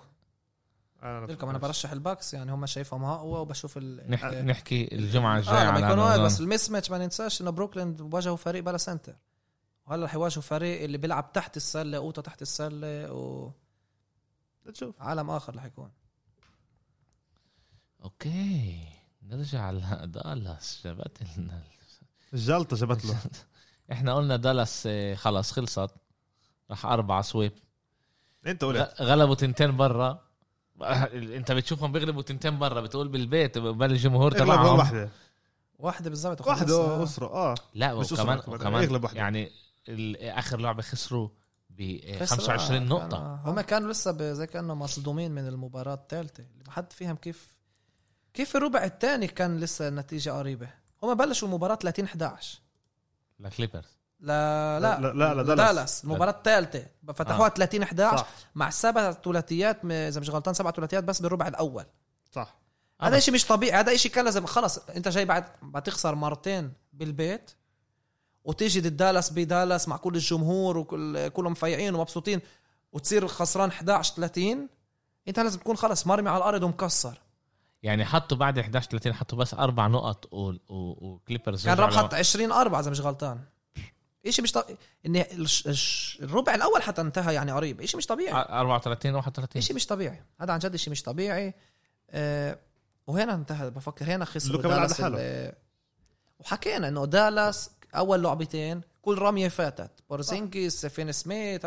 [1.04, 4.26] أنا لكم أنا برشح الباكس يعني هم شايفهم أقوى وبشوف ال نح...
[4.26, 7.42] آه، نحكي الجمعة الجايه آه لما على يكونوا هاي موضوع- بس الميس ماتش ما ننساش
[7.42, 9.16] إنه بروكلين واجهوا فريق بلا سنتر.
[9.88, 13.62] وهلا رح يواجهوا فريق اللي بيلعب تحت السلة اوضه تحت السلة وعالم
[14.68, 15.92] نشوف آخر رح يكون.
[18.04, 18.80] أوكي.
[19.24, 21.64] نرجع لدالاس جابت لنا
[22.34, 23.18] الجلطه جابت له.
[23.92, 25.90] إحنا قلنا دالاس آه، خلص خلصت.
[26.70, 27.52] راح اربعة sweep.
[28.48, 28.96] أنت قلت.
[29.02, 30.22] غلبوا تنتين برا.
[31.14, 34.78] أنت بتشوفهم بيغلبوا تنتين برا بتقول بالبيت بل الجمهور تبعهم.
[34.80, 35.10] واحدة
[35.80, 37.28] واحدة بالضبط واحدة أسرة.
[37.28, 37.56] آه.
[37.74, 39.02] لا مش وكمان وكمان.
[39.14, 39.52] يعني
[40.22, 41.30] آخر لعبة خسروا
[41.70, 42.26] ب خسروا.
[42.26, 43.18] 25 آه، نقطة.
[43.18, 47.61] كان- هم كانوا لسه زي كانه مصدومين من المباراة الثالثه اللي ما حد فيهم كيف
[48.34, 50.70] كيف الربع الثاني كان لسه النتيجه قريبة؟
[51.04, 52.60] هم بلشوا المباراه 30 11
[53.40, 55.00] لكليبرز لا لا.
[55.00, 55.68] لا لا لا دالاس.
[55.68, 58.28] دالاس المباراه الثالثه فتحوها 30 11 صح.
[58.56, 61.86] مع سبع ثلاثيات إذا مش غلطان سبع ثلاثيات بس بالربع الأول.
[62.32, 62.58] صح.
[63.02, 63.80] هذا شيء مش طبيعي.
[63.80, 67.52] هذا شيء كان لازم خلص أنت جاي بعد بتخسر مرتين بالبيت
[68.44, 72.42] وتيجي ضد دالاس بدالاس مع كل الجمهور وكل كلهم فايعين ومبسوطين
[72.92, 74.70] وتصير خسران 11 30
[75.28, 77.22] أنت لازم تكون خلص مرمي على الأرض ومكسر.
[77.84, 80.38] يعني حطوا بعد 11 30 حطوا بس أربع نقط و...
[80.50, 80.56] و...
[80.70, 83.40] وكليبرز كان ربح حط 20 4 إذا مش غلطان.
[84.30, 87.86] شيء مش طبيعي ان الش- الش- الربع الأول حتى انتهى يعني قريب.
[87.86, 88.32] شيء مش طبيعي.
[88.34, 90.24] ل- 34 31 شيء مش طبيعي.
[90.42, 91.54] هذا عن جد شيء مش طبيعي.
[92.10, 92.60] أه
[93.08, 94.26] وهنا انتهى بفكر هنا
[94.68, 95.02] بيلعب دالاس
[96.40, 99.92] وحكينا إنه دالاس أول لعبتين كل رمية فاتت.
[100.10, 101.66] بورزينجيس فيني سميث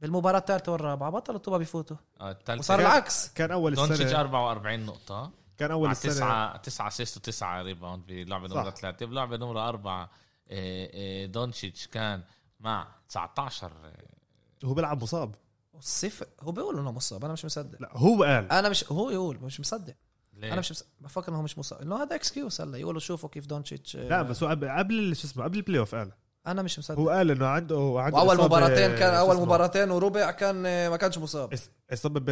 [0.00, 1.96] بالمباراة الثالثة والرابعة بطلوا الطوبة بيفوتوا.
[2.20, 3.32] آه، الثالثة وصار العكس.
[3.32, 5.30] كان أول دونتشيتش السنة 44 نقطة.
[5.58, 6.12] كان أول مع السنة.
[6.12, 8.48] تسعة تسعة assist وتسعة rebound بلعبة.
[8.48, 9.06] نمرة ثلاثة.
[9.06, 10.10] بلعبة نمرة أربعة
[10.50, 12.22] آه، آه، دونتشيتش كان
[12.60, 15.34] مع 19 آه، هو بيلعب مصاب.
[15.72, 17.82] والصفر هو بيقول إنه مصاب أنا مش مصدق.
[17.82, 18.52] لا هو قال.
[18.52, 19.94] أنا مش هو يقول مش مصدق.
[20.32, 20.88] ليه؟ أنا مش مصدق.
[21.00, 21.80] بفكر إنه هو مش مصاب.
[21.80, 25.44] إنه هذا excuse هلا يقولوا شوفوا كيف دونتشيتش لا بس هو قبل قبل شو اسمه
[25.44, 26.12] قبل ال playoff قال.
[26.46, 26.98] أنا مش مصدق.
[26.98, 31.54] هو قال إنه عنده عنده إصابة- مباراتين كان أول؟ مباراتين وربع كان ما كانش مصاب.
[31.92, 32.28] إصابة ب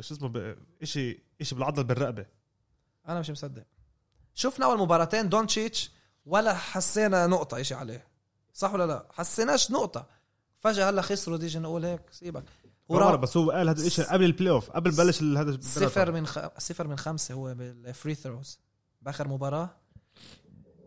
[0.00, 2.26] شو اسمه؟ شيء شيء بالعضله بالرقبة.
[3.08, 3.62] أنا مش مصدق.
[4.34, 5.90] شفنا أول مباراتين دونتشيتش
[6.26, 8.06] ولا حسينا نقطة إشي عليه.
[8.52, 10.06] صح ولا لا؟ حسيناش نقطة.
[10.56, 12.44] فجأة هلأ خسروا ديجي نقول هيك سيبك.
[12.88, 16.38] ورا بس هو قال هذا الشيء قبل ال playoff قبل بلش هذا صفر من خ...
[16.58, 18.60] صفر من خمسة هو بال free throws
[19.02, 19.70] بآخر مباراة.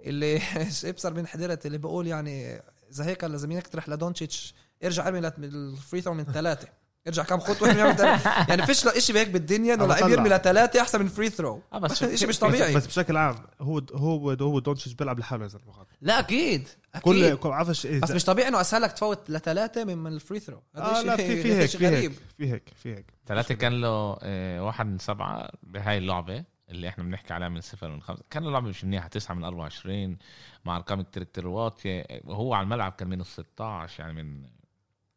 [0.04, 0.42] اللي
[0.86, 5.52] ابصر من حضرت اللي بقول يعني إذا هيك لازم يقترح لدونتشيتش ارجع ارمي لت- ال
[5.52, 6.68] free throw من ثلاثة.
[7.08, 8.06] ارجع كم ثلاثة.
[8.50, 10.08] يعني فيش شيء بهيك بالدنيا إنه لعيب.
[10.08, 12.76] يرمي لثلاثة أحسن من free throw آه بس شيء مش طبيعي.
[12.76, 16.68] بس بشكل عام هو هو هو دونتش بيلعب لحاله يا زلمه لا أكيد
[17.02, 17.50] كل أكيد كل
[17.86, 21.02] اذا بس مش طبيعي إنه اسهل لك تفوت لثلاثه من من ال free throw آه
[21.02, 23.14] لا في في هذا هيك شيء في هيك في هيك في هيك.
[23.28, 26.44] ثلاثة كان له آه، واحد من سبعة بهاي اللعبة.
[26.70, 30.18] اللي إحنا بنحكي عليها من صفر من خمسة كان اللعبة مش منيحة تسعة من 24
[30.66, 32.06] مع أرقام كتير كتير واطية.
[32.24, 34.50] وهو على الملعب كان من 16 يعني من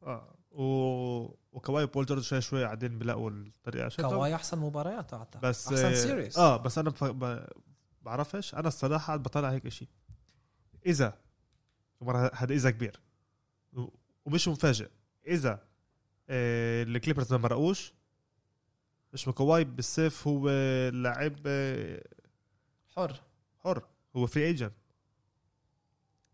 [0.03, 0.35] آه.
[0.51, 0.63] و...
[1.53, 3.85] وكواي بول جورج شوي شوي قاعدين بلاقوا الطريقة.
[3.87, 5.41] عشان كواي أحسن مباريات أعتقد.
[5.41, 7.05] بس أحسن آه، سيريز آه بس أنا بف...
[7.05, 7.47] ب...
[8.03, 8.55] بعرفش.
[8.55, 9.89] أنا الصراحة قاعد بطلع هيك شيء
[10.87, 11.19] إذا
[12.01, 13.01] مرة هذا إذا كبير.
[13.73, 13.89] و-
[14.25, 14.89] ومش مفاجئ.
[15.27, 15.53] إذا
[16.31, 17.93] آه الكليبرز ما مرقوش.
[19.13, 20.49] مش كواي بالسيف هو
[20.91, 22.03] لاعب آه،
[22.97, 23.21] حر.
[23.65, 23.83] حر.
[24.17, 24.73] هو free agent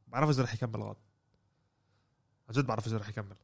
[0.07, 0.97] بعرف إذا رح يكمل غاد
[2.49, 3.37] عن جد بعرف إذا رح يكمل.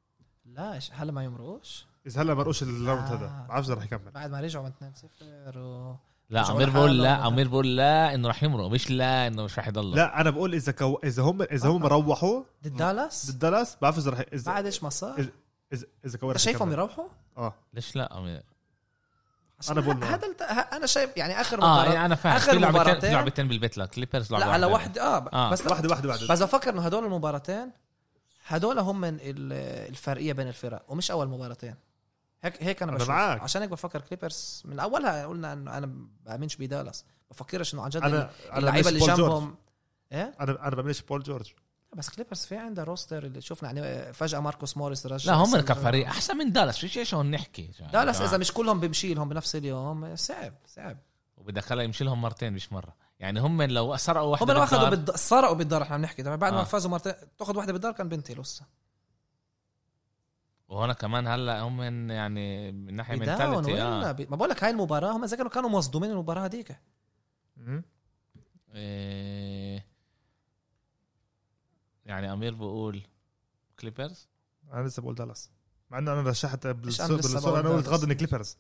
[0.47, 3.15] لا هلا ما يمرقوش؟ إذا هلا مرقوش ال round آه.
[3.17, 3.47] هذا.
[3.49, 4.11] بعرف إذا رح يكمل.
[4.11, 4.93] بعد ما رجعوا من
[5.53, 5.95] 2-0 و...
[6.31, 7.27] لا امير بقول لا.
[7.29, 9.91] امير بقول لا إنه رح يمرق مش لا إنه مش رح يضل.
[9.97, 11.01] لا أنا بقول إذا كو...
[11.05, 11.89] إذا هم إذا هم آه.
[11.89, 15.29] روحوا ضد دالاس؟ ضد دالاس بعرف إذا رح إذا بعد إيش ما صار؟ إذا-
[15.73, 16.73] إذا اذا رح شايفهم.
[16.73, 17.55] يروحوا؟ آه.
[17.75, 18.43] ليش لا امير
[19.71, 20.05] أنا بقول.
[20.05, 23.13] هذا الت- ه- أنا شايف يعني آخر آه مباراه يعني أنا فاهم آخر في لعبتين
[23.13, 24.67] لعبتين بالبيت لكليبرز لا لعبة على.
[24.67, 25.51] واحد آه, آه.
[25.51, 27.71] بس واحدة واحدة واحدة بس بفكر انه هدول المباراتين
[28.47, 29.53] هدول هم من ال-
[29.91, 31.75] الفرقية بين الفرق ومش أول مباراتين
[32.43, 33.43] هيك هيك أنا أنا بشوف معك.
[33.43, 35.91] عشان هيك بفكر كليبرز من أولها قلنا إنه أنا
[36.27, 39.01] بأمنش بدالاس بفكرش إنه عن جد أنا أنا اللعيبة اللي.
[39.01, 39.55] جنبهم
[40.13, 41.53] إيه أنا أنا بمنش بول جورج
[41.95, 45.61] بس كليبرز في عنده roster اللي شفنا يعني فجأة ماركوس موريس رجع لا هم.
[45.61, 49.57] كفريق أحسن من دالاس فيش إيش هون نحكي؟ دالاس إذا مش كلهم بمشي لهم بنفس
[49.57, 50.99] اليوم صعب صعب.
[51.37, 52.95] وبدك هلا يمشي لهم مرتين مش مرة.
[53.21, 55.11] يعني هم لو سرقوا هم واحدة لو أخذوا بالد...
[55.11, 56.23] سرقوا بالدار إحنا بنحكي.
[56.23, 56.65] طبعا بعد ما آه.
[56.65, 58.65] فازوا مرتين تاخذ واحدة بالدار كان بنتي لسه.
[60.69, 64.13] وهنا كمان هلا هم من يعني من ناحية mentality ولا آه.
[64.13, 64.31] ب...
[64.31, 66.79] ما بقول لك هاي المباراة هم زي كانوا كانوا مصدومين المباراة هذيك.
[68.75, 69.94] إيه.
[72.07, 73.03] يعني أمير بقول
[73.81, 74.29] كليبرز
[74.73, 75.51] أنا لسه بقول دالاس.
[75.91, 78.59] مع إنه أنا رشحت بقول أنا قلت؟ غض كليبرز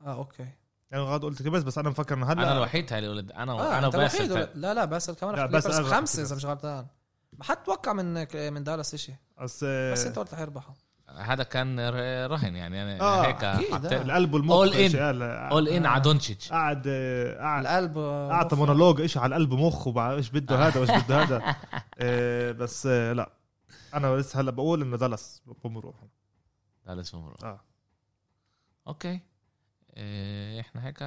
[0.00, 0.48] آه أوكي.
[0.90, 3.52] يعني غض قلت كليبرز بس أنا مفكر إنه هلا أنا الوحيد هاي اللي قلت أنا
[3.52, 6.36] آه أنا وباسل لا لا باسل كمان كليبرز راح خمسة إذا.
[6.36, 6.86] مش غلطان.
[7.32, 8.14] ما حد توقع من
[8.52, 10.74] من دالاس شيء بس بس أنت قلت رح يربحوا
[11.16, 11.80] هذا كان
[12.26, 14.02] رهن يعني أنا آه، هيك آه.
[14.02, 16.52] القلب والمخ اول ان على دونتشيتش.
[16.52, 21.04] قعد آه، قعد القلب أعطى مونولوج إيش على القلب مخ وبع- إيش بده هذا وإيش
[21.04, 21.56] بده هذا.
[21.98, 23.32] آه، بس آه، لا.
[23.94, 25.94] أنا لسه هلا بقول إنه دالاس بمروح
[26.86, 27.60] هذا اسمه آه.
[28.88, 29.20] أوكي.
[29.96, 30.98] إيه، إحنا هيك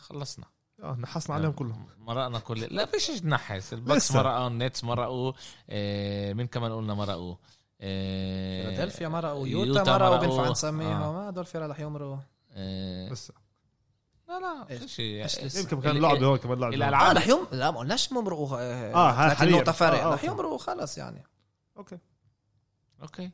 [0.00, 0.44] خلصنا.
[0.82, 1.86] آه نحصنا عليهم كلهم.
[1.98, 3.72] مرقنا كل لا فيش نحس.
[3.72, 4.12] البكس.
[4.12, 5.32] مرقوا النتس مرقوا.
[5.70, 7.34] إيه مين كمان قلنا مرقوا؟
[7.82, 10.16] فيلادلفيا مرقوا يوتا مرقوا.
[10.16, 11.02] بينفع نسميهم.
[11.02, 11.12] آه.
[11.12, 12.16] ما هدول فرق رح يمروا.
[12.56, 13.34] إيه لسه.
[14.28, 16.96] لا لا إيش؟ فيش؟ يمكن كان لعبه هون كمان لعبه.
[16.96, 19.72] آه رح يم لا ما قلناش يمرقوا آه، ها- 30 حالياً.
[19.72, 21.22] فرق آه، آه، رح يمرقوا خلص يعني.
[21.76, 21.98] أوكي.
[23.02, 23.30] أوكي.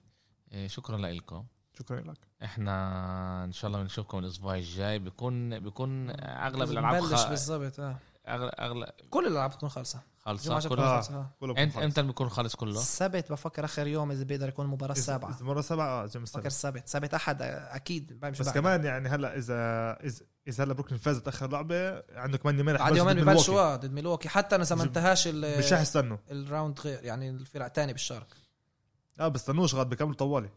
[0.67, 1.45] شكرا لكم
[1.79, 2.19] شكرا لك.
[2.45, 4.99] إحنا إن شاء الله بنشوفكم الأسبوع الجاي.
[4.99, 7.29] بيكون بيكون أغلب الألعاب بلش خ...
[7.29, 7.97] بالضبط آه.
[8.29, 10.01] اغلب اغلب كل الألعاب بتكون خالصة.
[10.37, 10.99] خلص كله؟ آه.
[10.99, 11.31] آه.
[11.41, 11.85] كله انت خلص.
[11.85, 15.45] إمتى بيكون خالص كله؟ السبت بفكر آخر يوم إذا بيقدر يكون المباراة إذا- السابعة إذا
[15.45, 18.55] مرة سبعة آه بفكر السبت سبت أحد آه، أكيد بس بعد.
[18.55, 19.55] كمان يعني هلأ اذا
[20.05, 23.93] اذا إذا هلأ بروكلين فازت آخر لعبة عنده كمان يومين رح بعد يومين ببلشوا ضد
[23.93, 24.29] ميلواكي.
[24.29, 26.17] حتى اذا ما انتهاش ال- مش رح يستنوا.
[26.31, 28.27] ال round غير يعني الفرق الثانية بالشرق
[29.21, 30.51] آه بستنوش غاد بكملوا طوالي.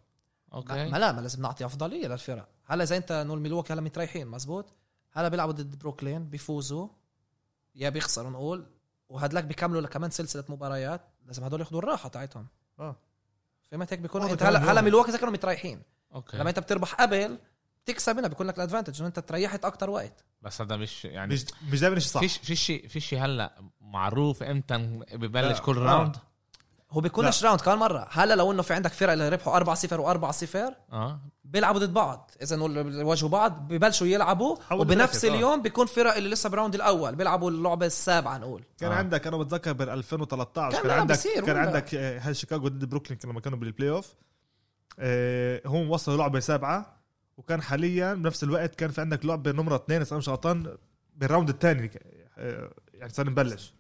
[0.54, 0.90] أوكي.
[0.90, 2.48] ما لا ما لازم نعطي أفضلية للفرق.
[2.66, 4.74] هلا إذا أنت نقول ميلواكي هلا متريحين مزبوط؟
[5.12, 6.88] هلا بيلعبوا ضد بروكلين بيفوزوا.
[7.76, 8.66] يا بيخسروا نقول.
[9.12, 12.48] وهدلاك بيكملوا كمان سلسلة مباريات لازم هدول ياخذوا الراحة تاعتهم.
[12.80, 12.96] آه.
[13.72, 15.82] فهمت هيك؟ بيكون انت هلا هلا إذا كانوا متريحين.
[16.16, 16.38] أوكي.
[16.38, 17.38] لما أنت بتربح قبل
[17.84, 20.26] بتكسب هنا بيكون لك ال advantage إنه أنت تريحت أكتر وقت.
[20.42, 22.20] بس هذا مش يعني مش مش دائما شيء صح.
[22.20, 22.38] فيش
[22.88, 24.78] فيش شيء هلا معروف إمتى
[25.12, 25.62] ببلش.
[25.62, 25.82] كل آه.
[25.82, 26.18] راوند
[26.92, 28.08] هو بيكونش round كمان مرة.
[28.12, 31.20] هلا لو إنه في عندك فرق اللي ربحوا 4 0 و4 0 آه.
[31.44, 32.32] بيلعبوا ضد بعض.
[32.42, 35.30] إذا نقول بيواجهوا بعض ببلشوا يلعبوا وبنفس آه.
[35.30, 37.16] اليوم بيكون فرق اللي لسه ب round الأول.
[37.16, 38.64] بيلعبوا اللعبة السابعة نقول.
[38.80, 38.96] كان آه.
[38.96, 41.58] عندك أنا بتذكر بال 2013 كان كان, عندك كان.
[41.58, 44.14] عندك آه، هاي شيكاغو ضد بروكلين لما كانوا بال playoff
[45.00, 47.02] آه، هم وصلوا لعبة سابعة
[47.38, 50.78] وكان حاليا بنفس الوقت كان في عندك لعبة نمرة اثنين إذا أنا مش غلطان
[51.16, 51.92] بالراوند الثاني
[52.94, 53.74] يعني صار نبلش.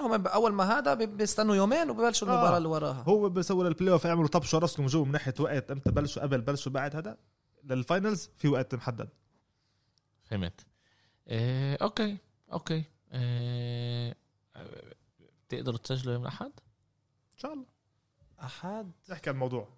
[0.00, 2.32] هم أول ما هذا بي- بيستنوا يومين وببلشوا آه.
[2.32, 3.02] المباراة اللي وراها.
[3.08, 6.72] هو بيسوي للبلاي اوف يعملوا طبشوا راسهم جوا من ناحية وقت إمتى بلشوا قبل بلشوا
[6.72, 7.16] بعد هذا؟
[7.64, 9.08] للفاينلز في وقت محدد.
[10.24, 10.66] فهمت.
[11.28, 12.16] إيه أوكي
[12.52, 12.84] أوكي.
[13.12, 14.16] إيه
[15.48, 16.52] تقدروا تسجلوا يوم الأحد؟
[17.34, 17.66] إن شاء الله.
[18.42, 19.68] أحد؟ نحكي عن الموضوع.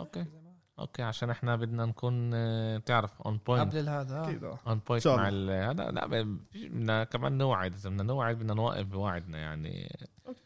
[0.00, 0.24] أوكي.
[0.78, 4.44] أوكي عشان إحنا بدنا نكون آه، تعرف on point قبل هذا أكيد.
[4.44, 9.38] on point مع ال- هذا لا بدنا كمان نوعد إذا بدنا نوعد بدنا نوقف بوعدنا
[9.38, 9.98] يعني.
[10.28, 10.40] أوكي.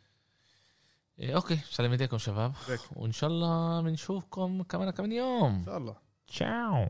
[1.18, 2.52] إيه أوكي سلم ايديكم شباب.
[2.96, 5.54] وإن شاء الله بنشوفكم كمان كمان يوم.
[5.54, 5.96] إن شاء الله.
[6.26, 6.86] تشاو.